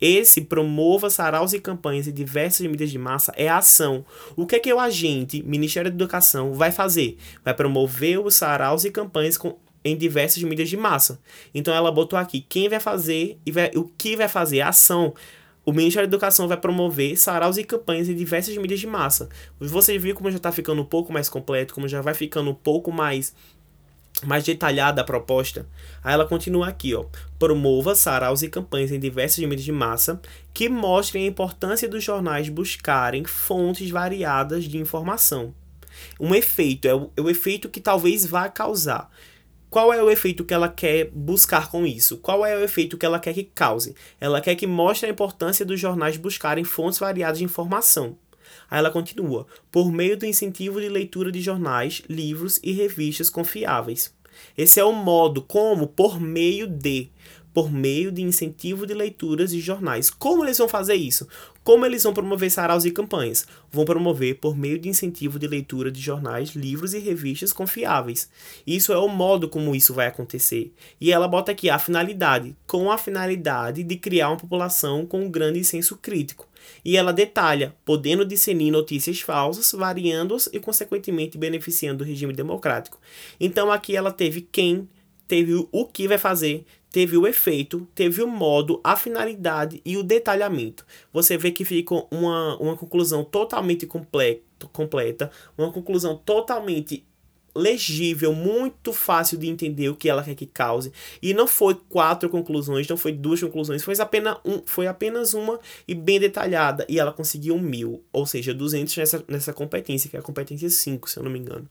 Esse 0.00 0.42
promova 0.42 1.08
saraus 1.08 1.52
e 1.52 1.60
campanhas 1.60 2.06
em 2.06 2.12
diversas 2.12 2.66
mídias 2.66 2.90
de 2.90 2.98
massa 2.98 3.32
é 3.36 3.48
a 3.48 3.58
ação. 3.58 4.04
O 4.36 4.44
que 4.44 4.56
é 4.56 4.58
que 4.58 4.72
o 4.72 4.80
agente, 4.80 5.42
Ministério 5.42 5.90
da 5.90 5.96
Educação, 5.96 6.52
vai 6.52 6.70
fazer? 6.70 7.16
Vai 7.44 7.54
promover 7.54 8.18
os 8.18 8.34
saraus 8.34 8.84
e 8.84 8.90
campanhas 8.90 9.38
com, 9.38 9.56
em 9.84 9.96
diversas 9.96 10.42
mídias 10.42 10.68
de 10.68 10.76
massa. 10.76 11.20
Então 11.54 11.74
ela 11.74 11.92
botou 11.92 12.18
aqui 12.18 12.40
quem 12.48 12.68
vai 12.68 12.80
fazer 12.80 13.38
e 13.44 13.52
vai, 13.52 13.70
o 13.74 13.84
que 13.84 14.16
vai 14.16 14.28
fazer, 14.28 14.62
a 14.62 14.68
ação. 14.68 15.14
O 15.64 15.72
Ministério 15.72 16.08
da 16.08 16.14
Educação 16.16 16.46
vai 16.46 16.56
promover 16.56 17.16
saraus 17.16 17.56
e 17.56 17.64
campanhas 17.64 18.08
em 18.08 18.14
diversas 18.14 18.56
mídias 18.56 18.80
de 18.80 18.86
massa. 18.86 19.28
Você 19.58 19.98
viu 19.98 20.14
como 20.14 20.30
já 20.30 20.36
está 20.36 20.52
ficando 20.52 20.82
um 20.82 20.84
pouco 20.84 21.12
mais 21.12 21.28
completo, 21.28 21.74
como 21.74 21.88
já 21.88 22.00
vai 22.00 22.14
ficando 22.14 22.50
um 22.50 22.54
pouco 22.54 22.92
mais 22.92 23.34
mais 24.22 24.44
detalhada 24.44 25.00
a 25.00 25.04
proposta. 25.04 25.66
Aí 26.02 26.14
ela 26.14 26.26
continua 26.26 26.68
aqui, 26.68 26.94
ó. 26.94 27.04
Promova 27.38 27.94
saraus 27.94 28.42
e 28.42 28.48
campanhas 28.48 28.92
em 28.92 28.98
diversas 28.98 29.44
mídias 29.44 29.64
de 29.64 29.72
massa 29.72 30.20
que 30.52 30.68
mostrem 30.68 31.24
a 31.24 31.28
importância 31.28 31.88
dos 31.88 32.04
jornais 32.04 32.48
buscarem 32.48 33.24
fontes 33.24 33.90
variadas 33.90 34.64
de 34.64 34.78
informação. 34.78 35.52
Um 36.20 36.34
efeito, 36.34 36.86
é 36.86 36.94
o, 36.94 37.10
é 37.16 37.20
o 37.20 37.30
efeito 37.30 37.68
que 37.68 37.80
talvez 37.80 38.24
vá 38.24 38.48
causar. 38.48 39.10
Qual 39.74 39.92
é 39.92 40.00
o 40.00 40.08
efeito 40.08 40.44
que 40.44 40.54
ela 40.54 40.68
quer 40.68 41.10
buscar 41.12 41.68
com 41.68 41.84
isso? 41.84 42.18
Qual 42.18 42.46
é 42.46 42.56
o 42.56 42.62
efeito 42.62 42.96
que 42.96 43.04
ela 43.04 43.18
quer 43.18 43.34
que 43.34 43.42
cause? 43.42 43.92
Ela 44.20 44.40
quer 44.40 44.54
que 44.54 44.68
mostre 44.68 45.08
a 45.08 45.10
importância 45.10 45.64
dos 45.64 45.80
jornais 45.80 46.16
buscarem 46.16 46.62
fontes 46.62 47.00
variadas 47.00 47.38
de 47.38 47.44
informação. 47.44 48.16
Aí 48.70 48.78
ela 48.78 48.92
continua: 48.92 49.48
por 49.72 49.90
meio 49.90 50.16
do 50.16 50.24
incentivo 50.24 50.80
de 50.80 50.88
leitura 50.88 51.32
de 51.32 51.40
jornais, 51.40 52.02
livros 52.08 52.60
e 52.62 52.70
revistas 52.70 53.28
confiáveis. 53.28 54.14
Esse 54.56 54.78
é 54.78 54.84
o 54.84 54.92
modo 54.92 55.42
como, 55.42 55.88
por 55.88 56.20
meio 56.20 56.68
de 56.68 57.10
por 57.52 57.72
meio 57.72 58.12
de 58.12 58.22
incentivo 58.22 58.86
de 58.86 58.94
leituras 58.94 59.50
de 59.50 59.60
jornais. 59.60 60.08
Como 60.08 60.44
eles 60.44 60.58
vão 60.58 60.68
fazer 60.68 60.94
isso? 60.94 61.26
Como 61.64 61.86
eles 61.86 62.02
vão 62.02 62.12
promover 62.12 62.50
saraus 62.50 62.84
e 62.84 62.90
campanhas? 62.90 63.46
Vão 63.72 63.86
promover 63.86 64.34
por 64.34 64.54
meio 64.54 64.78
de 64.78 64.90
incentivo 64.90 65.38
de 65.38 65.46
leitura 65.46 65.90
de 65.90 65.98
jornais, 65.98 66.50
livros 66.50 66.92
e 66.92 66.98
revistas 66.98 67.54
confiáveis. 67.54 68.28
Isso 68.66 68.92
é 68.92 68.98
o 68.98 69.08
modo 69.08 69.48
como 69.48 69.74
isso 69.74 69.94
vai 69.94 70.06
acontecer. 70.06 70.74
E 71.00 71.10
ela 71.10 71.26
bota 71.26 71.52
aqui 71.52 71.70
a 71.70 71.78
finalidade, 71.78 72.54
com 72.66 72.92
a 72.92 72.98
finalidade 72.98 73.82
de 73.82 73.96
criar 73.96 74.28
uma 74.28 74.36
população 74.36 75.06
com 75.06 75.24
um 75.24 75.30
grande 75.30 75.64
senso 75.64 75.96
crítico. 75.96 76.46
E 76.84 76.98
ela 76.98 77.14
detalha, 77.14 77.74
podendo 77.82 78.26
discernir 78.26 78.70
notícias 78.70 79.20
falsas, 79.20 79.72
variando-as 79.72 80.50
e, 80.52 80.60
consequentemente, 80.60 81.38
beneficiando 81.38 82.04
o 82.04 82.06
regime 82.06 82.34
democrático. 82.34 83.00
Então, 83.40 83.72
aqui 83.72 83.96
ela 83.96 84.12
teve 84.12 84.42
quem, 84.42 84.86
teve 85.26 85.54
o 85.72 85.86
que 85.86 86.06
vai 86.06 86.18
fazer, 86.18 86.66
teve 86.94 87.16
o 87.16 87.26
efeito, 87.26 87.88
teve 87.92 88.22
o 88.22 88.28
modo, 88.28 88.80
a 88.84 88.94
finalidade 88.94 89.82
e 89.84 89.96
o 89.96 90.02
detalhamento. 90.04 90.86
Você 91.12 91.36
vê 91.36 91.50
que 91.50 91.64
fica 91.64 91.92
uma, 92.08 92.56
uma 92.58 92.76
conclusão 92.76 93.24
totalmente 93.24 93.84
completo, 93.84 94.68
completa, 94.72 95.28
uma 95.58 95.72
conclusão 95.72 96.16
totalmente 96.16 97.04
legível, 97.52 98.32
muito 98.32 98.92
fácil 98.92 99.36
de 99.36 99.48
entender 99.48 99.88
o 99.88 99.96
que 99.96 100.08
ela 100.08 100.22
quer 100.22 100.36
que 100.36 100.46
cause. 100.46 100.92
E 101.20 101.34
não 101.34 101.48
foi 101.48 101.74
quatro 101.88 102.28
conclusões, 102.28 102.86
não 102.86 102.96
foi 102.96 103.10
duas 103.10 103.40
conclusões, 103.40 103.82
foi 103.82 103.98
apenas, 103.98 104.36
um, 104.44 104.62
foi 104.64 104.86
apenas 104.86 105.34
uma 105.34 105.58
e 105.88 105.96
bem 105.96 106.20
detalhada. 106.20 106.86
E 106.88 107.00
ela 107.00 107.12
conseguiu 107.12 107.58
mil, 107.58 108.04
ou 108.12 108.24
seja, 108.24 108.54
200 108.54 108.96
nessa, 108.96 109.24
nessa 109.26 109.52
competência, 109.52 110.08
que 110.08 110.16
é 110.16 110.20
a 110.20 110.22
competência 110.22 110.70
5, 110.70 111.10
se 111.10 111.18
eu 111.18 111.24
não 111.24 111.30
me 111.32 111.40
engano. 111.40 111.68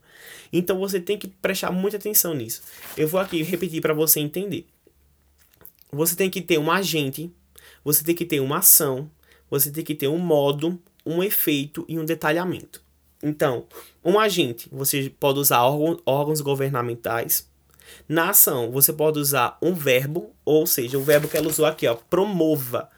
Então 0.51 0.77
você 0.77 0.99
tem 0.99 1.17
que 1.17 1.29
prestar 1.29 1.71
muita 1.71 1.95
atenção 1.95 2.33
nisso. 2.33 2.61
Eu 2.97 3.07
vou 3.07 3.21
aqui 3.21 3.41
repetir 3.41 3.81
para 3.81 3.93
você 3.93 4.19
entender 4.19 4.65
você 5.93 6.15
tem 6.15 6.29
que 6.29 6.41
ter 6.41 6.57
um 6.57 6.71
agente, 6.71 7.31
você 7.83 8.03
tem 8.03 8.15
que 8.15 8.25
ter 8.25 8.39
uma 8.39 8.57
ação, 8.57 9.09
você 9.49 9.71
tem 9.71 9.83
que 9.83 9.93
ter 9.93 10.07
um 10.07 10.17
modo, 10.17 10.81
um 11.05 11.21
efeito 11.21 11.85
e 11.87 11.99
um 11.99 12.05
detalhamento. 12.05 12.83
Então, 13.21 13.67
um 14.03 14.19
agente, 14.19 14.67
você 14.71 15.09
pode 15.19 15.39
usar 15.39 15.61
órgãos 15.61 16.41
governamentais. 16.41 17.47
Na 18.09 18.31
ação, 18.31 18.71
você 18.71 18.91
pode 18.91 19.19
usar 19.19 19.57
um 19.61 19.73
verbo, 19.73 20.33
ou 20.43 20.65
seja, 20.65 20.97
o 20.97 21.03
verbo 21.03 21.27
que 21.27 21.37
ela 21.37 21.47
usou 21.47 21.65
aqui, 21.65 21.87
ó, 21.87 21.95
promova. 21.95 22.89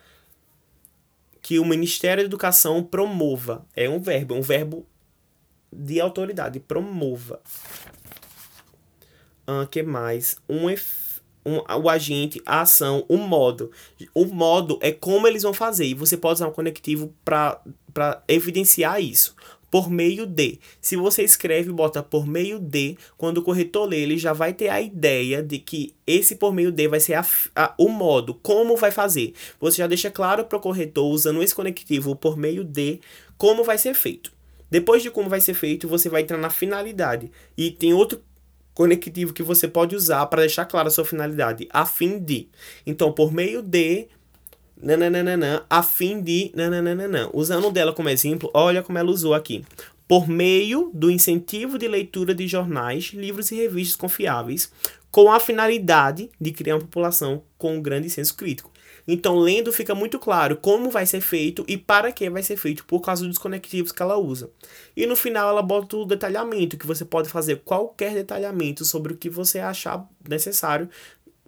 Que 1.42 1.60
o 1.60 1.66
Ministério 1.66 2.24
da 2.24 2.28
Educação 2.28 2.82
promova. 2.82 3.66
É 3.76 3.90
um 3.90 4.00
verbo, 4.00 4.36
um 4.36 4.42
verbo 4.42 4.88
de 5.72 6.00
autoridade, 6.00 6.60
promova. 6.60 7.42
O 9.46 9.62
uh, 9.62 9.68
que 9.68 9.84
mais? 9.84 10.38
Um 10.50 10.70
efeito 10.70 11.05
um, 11.46 11.58
o 11.82 11.90
agente, 11.90 12.42
a 12.46 12.62
ação, 12.62 13.06
o 13.08 13.18
modo. 13.18 13.72
O 14.14 14.26
modo 14.26 14.80
é 14.82 14.92
como 14.92 15.28
eles 15.28 15.44
vão 15.44 15.54
fazer. 15.54 15.86
E 15.86 15.94
você 15.94 16.18
pode 16.18 16.36
usar 16.36 16.48
um 16.48 16.52
conectivo 16.52 17.14
para 17.24 17.62
evidenciar 18.28 19.00
isso. 19.00 19.36
Por 19.70 19.90
meio 19.90 20.26
de. 20.26 20.60
Se 20.80 20.96
você 20.96 21.24
escreve 21.24 21.70
e 21.70 21.74
bota 21.74 22.02
por 22.02 22.26
meio 22.26 22.60
de, 22.60 22.98
quando 23.18 23.40
o 23.40 23.42
corretor 23.42 23.90
lê, 23.90 24.00
ele 24.00 24.18
já 24.18 24.32
vai 24.32 24.54
ter 24.54 24.70
a 24.70 24.82
ideia 24.82 25.44
de 25.44 25.60
que 25.60 25.94
esse 26.08 26.36
por 26.36 26.54
meio 26.54 26.72
de 26.72 26.88
vai 26.88 27.00
ser 27.00 27.16
a, 27.16 27.26
a, 27.56 27.74
o 27.78 27.90
modo, 27.90 28.34
como 28.36 28.78
vai 28.78 28.90
fazer. 28.92 29.34
Você 29.60 29.78
já 29.78 29.88
deixa 29.88 30.10
claro 30.10 30.46
para 30.46 30.58
o 30.58 30.62
corretor, 30.62 31.06
usando 31.06 31.44
esse 31.44 31.54
conectivo 31.54 32.16
por 32.16 32.38
meio 32.38 32.64
de, 32.64 33.02
como 33.38 33.64
vai 33.64 33.78
ser 33.78 33.94
feito. 33.94 34.32
Depois 34.72 35.04
de 35.04 35.12
como 35.12 35.30
vai 35.30 35.42
ser 35.42 35.54
feito, 35.54 35.88
você 35.88 36.10
vai 36.10 36.22
entrar 36.22 36.38
na 36.38 36.50
finalidade. 36.50 37.32
E 37.58 37.70
tem 37.70 37.94
outro 37.94 38.22
conectivo 38.76 39.34
que 39.34 39.42
você 39.42 39.68
pode 39.68 39.96
usar 39.96 40.26
para 40.28 40.42
deixar 40.42 40.66
clara 40.66 40.90
a 40.90 40.92
sua 40.92 41.06
finalidade, 41.06 41.68
a 41.72 41.86
fim 41.86 42.20
de. 42.20 42.48
Então, 42.86 43.12
por 43.12 43.32
meio 43.32 43.64
de 43.64 44.08
nananana, 44.80 45.66
a 45.70 45.82
fim 45.82 46.22
de 46.22 46.52
nananana. 46.54 47.30
Usando 47.34 47.72
dela 47.72 47.94
como 47.94 48.10
exemplo, 48.10 48.52
olha 48.54 48.84
como 48.84 48.98
ela 48.98 49.10
usou 49.10 49.34
aqui. 49.34 49.66
Por 50.08 50.28
meio 50.28 50.92
do 50.94 51.10
incentivo 51.10 51.80
de 51.80 51.88
leitura 51.88 52.36
de 52.36 52.48
jornais, 52.48 53.06
livros 53.14 53.50
e 53.52 53.56
revistas 53.56 53.96
confiáveis, 53.96 54.72
com 55.10 55.32
a 55.32 55.40
finalidade 55.40 56.30
de 56.40 56.52
criar 56.52 56.76
uma 56.76 56.82
população 56.82 57.42
com 57.58 57.78
um 57.78 57.82
grande 57.82 58.10
senso 58.10 58.36
crítico. 58.36 58.75
Então, 59.08 59.38
lendo 59.38 59.72
fica 59.72 59.94
muito 59.94 60.18
claro 60.18 60.58
como 60.58 60.90
vai 60.90 61.06
ser 61.06 61.22
feito 61.22 61.64
e 61.68 61.78
para 61.78 62.12
que 62.12 62.30
vai 62.30 62.42
ser 62.42 62.58
feito, 62.58 62.86
por 62.86 63.02
causa 63.02 63.26
dos 63.26 63.38
conectivos 63.38 63.92
que 63.92 64.02
ela 64.02 64.18
usa. 64.18 64.50
E 64.96 65.06
no 65.06 65.16
final 65.16 65.50
ela 65.50 65.62
bota 65.62 65.98
o 65.98 66.06
detalhamento, 66.06 66.78
que 66.78 66.88
você 66.88 67.06
pode 67.06 67.30
fazer 67.30 67.62
qualquer 67.64 68.14
detalhamento 68.14 68.84
sobre 68.84 69.14
o 69.14 69.18
que 69.18 69.30
você 69.30 69.60
achar 69.60 70.08
necessário 70.28 70.90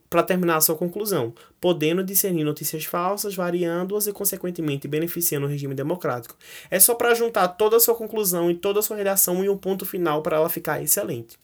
para 0.09 0.23
terminar 0.23 0.57
a 0.57 0.61
sua 0.61 0.75
conclusão, 0.75 1.33
podendo 1.59 2.03
discernir 2.03 2.43
notícias 2.43 2.85
falsas, 2.85 3.35
variando-as 3.35 4.07
e, 4.07 4.13
consequentemente, 4.13 4.87
beneficiando 4.87 5.45
o 5.45 5.49
regime 5.49 5.75
democrático. 5.75 6.35
É 6.71 6.79
só 6.79 6.95
para 6.95 7.13
juntar 7.13 7.47
toda 7.49 7.77
a 7.77 7.79
sua 7.79 7.95
conclusão 7.95 8.49
e 8.49 8.55
toda 8.55 8.79
a 8.79 8.83
sua 8.83 8.95
redação 8.97 9.43
em 9.43 9.49
um 9.49 9.57
ponto 9.57 9.85
final 9.85 10.21
para 10.21 10.37
ela 10.37 10.49
ficar 10.49 10.81
excelente. 10.81 11.37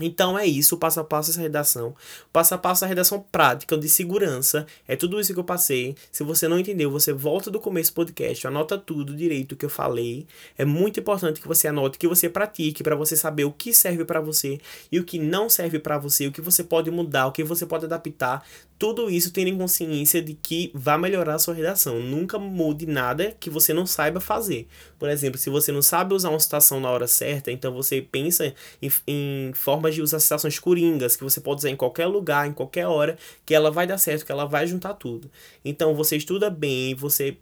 Então 0.00 0.38
é 0.38 0.46
isso, 0.46 0.76
o 0.76 0.78
passo 0.78 1.00
a 1.00 1.04
passo 1.04 1.30
dessa 1.30 1.40
redação. 1.40 1.88
O 1.88 2.32
passo 2.32 2.54
a 2.54 2.58
passo 2.58 2.82
da 2.82 2.86
redação 2.86 3.24
prática, 3.32 3.76
de 3.76 3.88
segurança. 3.88 4.66
É 4.86 4.94
tudo 4.94 5.18
isso 5.20 5.32
que 5.32 5.40
eu 5.40 5.44
passei. 5.44 5.96
Se 6.12 6.22
você 6.22 6.46
não 6.46 6.58
entendeu, 6.58 6.90
você 6.90 7.12
volta 7.12 7.50
do 7.50 7.58
começo 7.58 7.90
do 7.90 7.94
podcast, 7.94 8.46
anota 8.46 8.78
tudo 8.78 9.14
direito 9.14 9.56
que 9.56 9.64
eu 9.64 9.70
falei. 9.70 10.26
É 10.56 10.64
muito 10.64 11.00
importante 11.00 11.40
que 11.40 11.48
você 11.48 11.68
anote, 11.68 11.98
que 11.98 12.06
você 12.06 12.28
pratique 12.28 12.82
para 12.82 12.94
você 12.94 13.16
saber 13.16 13.44
o 13.44 13.52
que 13.52 13.72
serve 13.72 14.04
para 14.04 14.20
você 14.20 14.60
e 14.90 15.00
o 15.00 15.04
que 15.04 15.18
não 15.18 15.48
serve 15.48 15.78
para 15.78 15.98
você, 15.98 16.26
o 16.26 16.32
que 16.32 16.40
você 16.40 16.62
pode 16.62 16.90
mudar, 16.90 17.26
o 17.26 17.32
que 17.32 17.42
você 17.42 17.66
pode 17.66 17.84
adaptar. 17.84 18.46
Tudo 18.78 19.10
isso 19.10 19.32
tendo 19.32 19.48
em 19.48 19.58
consciência 19.58 20.22
de 20.22 20.34
que 20.34 20.70
vai 20.72 20.96
melhorar 20.96 21.34
a 21.34 21.38
sua 21.38 21.52
redação. 21.52 21.98
Nunca 22.00 22.38
mude 22.38 22.86
nada 22.86 23.34
que 23.40 23.50
você 23.50 23.74
não 23.74 23.84
saiba 23.84 24.20
fazer. 24.20 24.68
Por 24.98 25.10
exemplo, 25.10 25.36
se 25.36 25.50
você 25.50 25.72
não 25.72 25.82
sabe 25.82 26.14
usar 26.14 26.30
uma 26.30 26.38
citação 26.38 26.78
na 26.78 26.88
hora 26.88 27.08
certa, 27.08 27.50
então 27.50 27.72
você 27.72 28.00
pensa 28.00 28.54
em, 28.80 28.90
em 29.06 29.52
formas 29.52 29.96
de 29.96 30.02
usar 30.02 30.20
citações 30.20 30.60
coringas, 30.60 31.16
que 31.16 31.24
você 31.24 31.40
pode 31.40 31.58
usar 31.58 31.70
em 31.70 31.76
qualquer 31.76 32.06
lugar, 32.06 32.46
em 32.46 32.52
qualquer 32.52 32.86
hora, 32.86 33.18
que 33.44 33.52
ela 33.52 33.70
vai 33.70 33.84
dar 33.84 33.98
certo, 33.98 34.24
que 34.24 34.30
ela 34.30 34.44
vai 34.44 34.64
juntar 34.66 34.94
tudo. 34.94 35.28
Então 35.64 35.92
você 35.94 36.16
estuda 36.16 36.48
bem, 36.48 36.94
você 36.94 37.36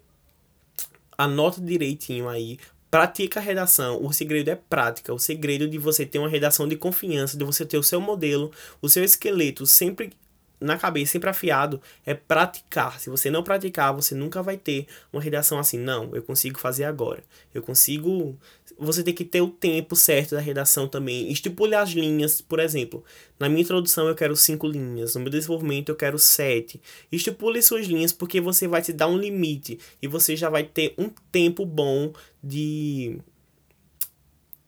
anota 1.19 1.61
direitinho 1.61 2.31
aí, 2.31 2.59
pratica 2.91 3.41
a 3.41 3.43
redação. 3.43 4.03
O 4.03 4.11
segredo 4.13 4.49
é 4.49 4.55
prática. 4.55 5.13
O 5.13 5.19
segredo 5.19 5.69
de 5.69 5.77
você 5.77 6.07
ter 6.07 6.19
uma 6.19 6.29
redação 6.29 6.67
de 6.67 6.77
confiança, 6.77 7.37
de 7.37 7.45
você 7.45 7.65
ter 7.67 7.77
o 7.77 7.83
seu 7.83 8.01
modelo, 8.01 8.51
o 8.81 8.89
seu 8.89 9.05
esqueleto 9.05 9.67
sempre 9.67 10.13
na 10.61 10.77
cabeça, 10.79 11.13
sempre 11.13 11.29
afiado, 11.29 11.81
é 12.05 12.15
praticar. 12.15 12.99
Se 12.99 13.11
você 13.11 13.31
não 13.31 13.43
praticar, 13.43 13.93
você 13.93 14.15
nunca 14.15 14.43
vai 14.43 14.57
ter 14.57 14.87
uma 15.13 15.23
redação 15.23 15.59
assim. 15.59 15.79
Não, 15.79 16.15
eu 16.15 16.23
consigo 16.23 16.59
fazer 16.59 16.85
agora. 16.85 17.23
Eu 17.55 17.63
consigo. 17.63 18.39
Você 18.79 19.03
tem 19.03 19.15
que 19.15 19.25
ter 19.25 19.41
o 19.41 19.49
tempo 19.49 19.95
certo 19.95 20.35
da 20.35 20.41
redação 20.41 20.89
também. 20.89 21.31
Estipule 21.31 21.75
as 21.75 21.91
linhas, 21.91 22.41
por 22.41 22.59
exemplo. 22.59 23.05
Na 23.39 23.49
minha 23.49 23.63
introdução 23.63 24.09
eu 24.09 24.15
quero 24.15 24.37
cinco 24.37 24.67
linhas. 24.67 25.15
No 25.15 25.21
meu 25.21 25.31
desenvolvimento 25.31 25.91
eu 25.91 25.97
quero 25.97 26.19
sete. 26.19 26.81
Estipule 27.11 27.63
suas 27.63 27.87
linhas 27.87 28.13
porque 28.13 28.41
você 28.41 28.67
vai 28.67 28.83
te 28.83 28.93
dar 28.93 29.09
um 29.09 29.19
limite. 29.19 29.79
E 30.01 30.09
você 30.09 30.37
já 30.37 30.49
vai 30.51 30.65
ter 30.65 30.95
um 30.99 31.11
tempo 31.31 31.65
bom 31.65 32.13
de 32.43 33.19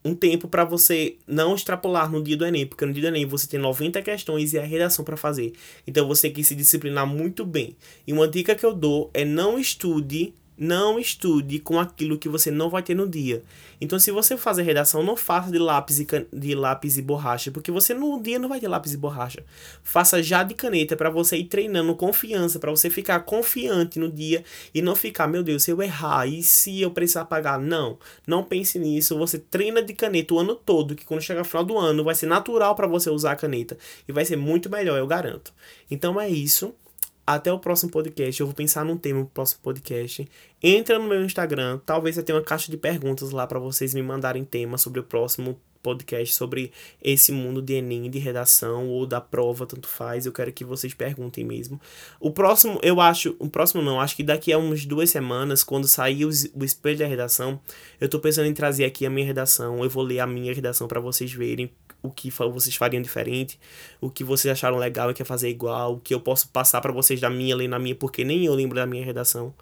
um 0.05 0.15
tempo 0.15 0.49
para 0.49 0.65
você 0.65 1.17
não 1.27 1.55
extrapolar 1.55 2.11
no 2.11 2.23
dia 2.23 2.37
do 2.37 2.47
Enem, 2.47 2.67
porque 2.67 2.87
no 2.87 2.93
dia 2.93 3.03
do 3.03 3.09
Enem 3.09 3.27
você 3.27 3.47
tem 3.47 3.59
90 3.59 4.01
questões 4.03 4.53
e 4.53 4.59
a 4.59 4.65
redação 4.65 5.05
para 5.05 5.17
fazer. 5.17 5.53
Então 5.87 6.07
você 6.07 6.23
tem 6.23 6.33
que 6.33 6.45
se 6.45 6.55
disciplinar 6.55 7.07
muito 7.07 7.45
bem. 7.45 7.77
E 8.07 8.13
uma 8.13 8.29
dica 8.29 8.55
que 8.55 8.65
eu 8.65 8.73
dou 8.73 9.11
é 9.13 9.25
não 9.25 9.59
estude 9.59 10.35
não 10.59 10.99
estude 10.99 11.61
com 11.61 11.79
aquilo 11.79 12.19
que 12.19 12.29
você 12.29 12.51
não 12.51 12.69
vai 12.69 12.83
ter 12.83 12.95
no 12.95 13.09
dia. 13.09 13.45
Então, 13.81 13.99
se 13.99 14.11
você 14.11 14.37
fazer 14.37 14.63
redação, 14.63 15.05
não 15.05 15.17
faça 15.17 15.53
de 15.53 15.59
lápis 15.59 16.01
e, 16.01 16.05
can... 16.05 16.27
de 16.33 16.55
lápis 16.55 16.99
e 16.99 17.03
borracha, 17.03 17.51
porque 17.51 17.71
você 17.71 17.95
no 17.95 18.21
dia 18.21 18.39
não 18.39 18.49
vai 18.49 18.59
ter 18.59 18.67
lápis 18.67 18.93
e 18.93 18.97
borracha. 18.97 19.45
Faça 19.85 20.21
já 20.23 20.43
de 20.43 20.55
caneta 20.55 20.97
para 20.97 21.11
você 21.11 21.37
ir 21.37 21.45
treinando 21.45 21.95
confiança, 21.95 22.59
para 22.59 22.71
você 22.71 22.91
ficar 22.91 23.21
confiante 23.21 24.01
no 24.01 24.11
dia 24.11 24.45
e 24.75 24.83
não 24.83 24.97
ficar, 24.97 25.29
meu 25.29 25.45
Deus, 25.45 25.63
se 25.63 25.71
eu 25.71 25.81
errar 25.81 26.27
e 26.27 26.43
se 26.43 26.81
eu 26.81 26.91
precisar 26.91 27.27
pagar. 27.27 27.59
Não, 27.61 27.99
não 28.27 28.43
pense 28.43 28.79
nisso. 28.79 29.17
Você 29.17 29.39
treina 29.39 29.81
de 29.81 29.95
caneta 29.95 30.35
o 30.35 30.39
ano 30.41 30.57
todo, 30.57 30.97
que 30.97 31.05
quando 31.05 31.23
chegar 31.23 31.45
final 31.45 31.65
do 31.65 31.79
ano 31.79 32.03
vai 32.03 32.15
ser 32.15 32.27
natural 32.27 32.75
para 32.75 32.87
você 32.87 33.11
usar 33.11 33.33
a 33.33 33.37
caneta 33.37 33.79
e 34.09 34.13
vai 34.13 34.25
ser 34.25 34.37
muito 34.37 34.69
melhor, 34.69 34.99
eu 34.99 35.07
garanto. 35.07 35.53
Então 35.89 36.21
é 36.21 36.29
isso. 36.29 36.75
Até 37.31 37.53
o 37.53 37.59
próximo 37.59 37.93
podcast. 37.93 38.41
Eu 38.41 38.47
vou 38.47 38.55
pensar 38.55 38.87
num 38.87 38.97
tema 38.97 39.21
pro 39.21 39.35
próximo 39.35 39.61
podcast. 39.63 40.27
Entra 40.63 40.99
no 40.99 41.07
meu 41.07 41.23
Instagram. 41.23 41.79
Talvez 41.85 42.17
eu 42.17 42.23
tenha 42.23 42.39
uma 42.39 42.43
caixa 42.43 42.71
de 42.71 42.79
perguntas 42.79 43.33
lá 43.33 43.47
para 43.47 43.59
vocês 43.59 43.93
me 43.93 44.01
mandarem 44.01 44.47
temas 44.47 44.81
sobre 44.81 45.01
o 45.01 45.03
próximo 45.03 45.61
podcast 45.83 46.35
sobre 46.35 46.73
esse 47.03 47.31
mundo 47.31 47.61
de 47.61 47.75
Enem, 47.75 48.09
de 48.09 48.19
redação 48.19 48.89
ou 48.89 49.07
da 49.07 49.21
prova, 49.21 49.67
tanto 49.67 49.87
faz. 49.87 50.25
Eu 50.25 50.33
quero 50.33 50.51
que 50.51 50.65
vocês 50.65 50.95
perguntem 50.95 51.45
mesmo. 51.45 51.79
O 52.19 52.31
próximo, 52.31 52.81
eu 52.83 52.99
acho, 52.99 53.37
o 53.39 53.51
próximo 53.51 53.83
não, 53.83 54.01
acho 54.01 54.17
que 54.17 54.23
daqui 54.23 54.51
a 54.51 54.57
uns 54.57 54.87
duas 54.87 55.11
semanas, 55.11 55.63
quando 55.63 55.87
sair 55.87 56.25
o, 56.25 56.31
o 56.55 56.65
espelho 56.65 56.99
da 56.99 57.07
redação, 57.07 57.61
eu 58.01 58.09
tô 58.09 58.19
pensando 58.19 58.47
em 58.47 58.55
trazer 58.55 58.87
aqui 58.87 59.05
a 59.05 59.11
minha 59.11 59.27
redação. 59.27 59.85
Eu 59.85 59.91
vou 59.91 60.03
ler 60.03 60.21
a 60.21 60.27
minha 60.27 60.55
redação 60.55 60.89
para 60.89 60.99
vocês 60.99 61.31
verem 61.31 61.71
o 62.03 62.11
que 62.11 62.31
vocês 62.31 62.75
fariam 62.77 63.03
diferente, 63.03 63.59
o 64.01 64.11
que 64.11 64.23
vocês 64.23 64.51
acharam 64.53 64.79
legal 64.79 65.11
e 65.11 65.15
quer 65.15 65.25
fazer 65.25 65.49
igual, 65.49 65.95
o 65.95 66.01
que 66.01 66.15
eu 66.15 66.21
posso 66.21 66.49
passar 66.49 66.81
para 66.81 66.93
vocês 66.93 67.21
da 67.21 67.29
minha, 67.29 67.57
ler 67.57 67.69
na 67.69 67.79
minha, 67.79 67.95
porque 67.95 68.25
nem 68.25 68.45
eu 68.45 68.55
lembro 68.55 68.77
da 68.77 68.87
minha 68.87 69.05
redação. 69.05 69.53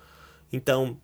Então, 0.53 0.97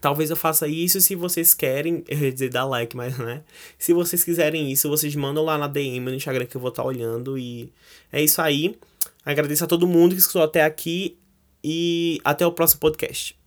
talvez 0.00 0.30
eu 0.30 0.36
faça 0.36 0.68
isso 0.68 1.00
se 1.00 1.14
vocês 1.14 1.54
querem, 1.54 2.04
eu 2.08 2.18
ia 2.18 2.32
dizer 2.32 2.50
dar 2.50 2.64
like, 2.66 2.96
mas 2.96 3.16
né? 3.18 3.42
Se 3.78 3.92
vocês 3.92 4.22
quiserem 4.22 4.70
isso, 4.70 4.88
vocês 4.88 5.14
mandam 5.16 5.44
lá 5.44 5.56
na 5.56 5.66
DM 5.66 6.00
no 6.00 6.14
Instagram 6.14 6.46
que 6.46 6.56
eu 6.56 6.60
vou 6.60 6.70
estar 6.70 6.82
tá 6.82 6.88
olhando 6.88 7.38
e 7.38 7.72
é 8.12 8.22
isso 8.22 8.40
aí. 8.42 8.78
Agradeço 9.24 9.64
a 9.64 9.66
todo 9.66 9.86
mundo 9.86 10.14
que 10.14 10.20
escutou 10.20 10.42
até 10.42 10.64
aqui 10.64 11.18
e 11.64 12.20
até 12.24 12.46
o 12.46 12.52
próximo 12.52 12.80
podcast. 12.80 13.39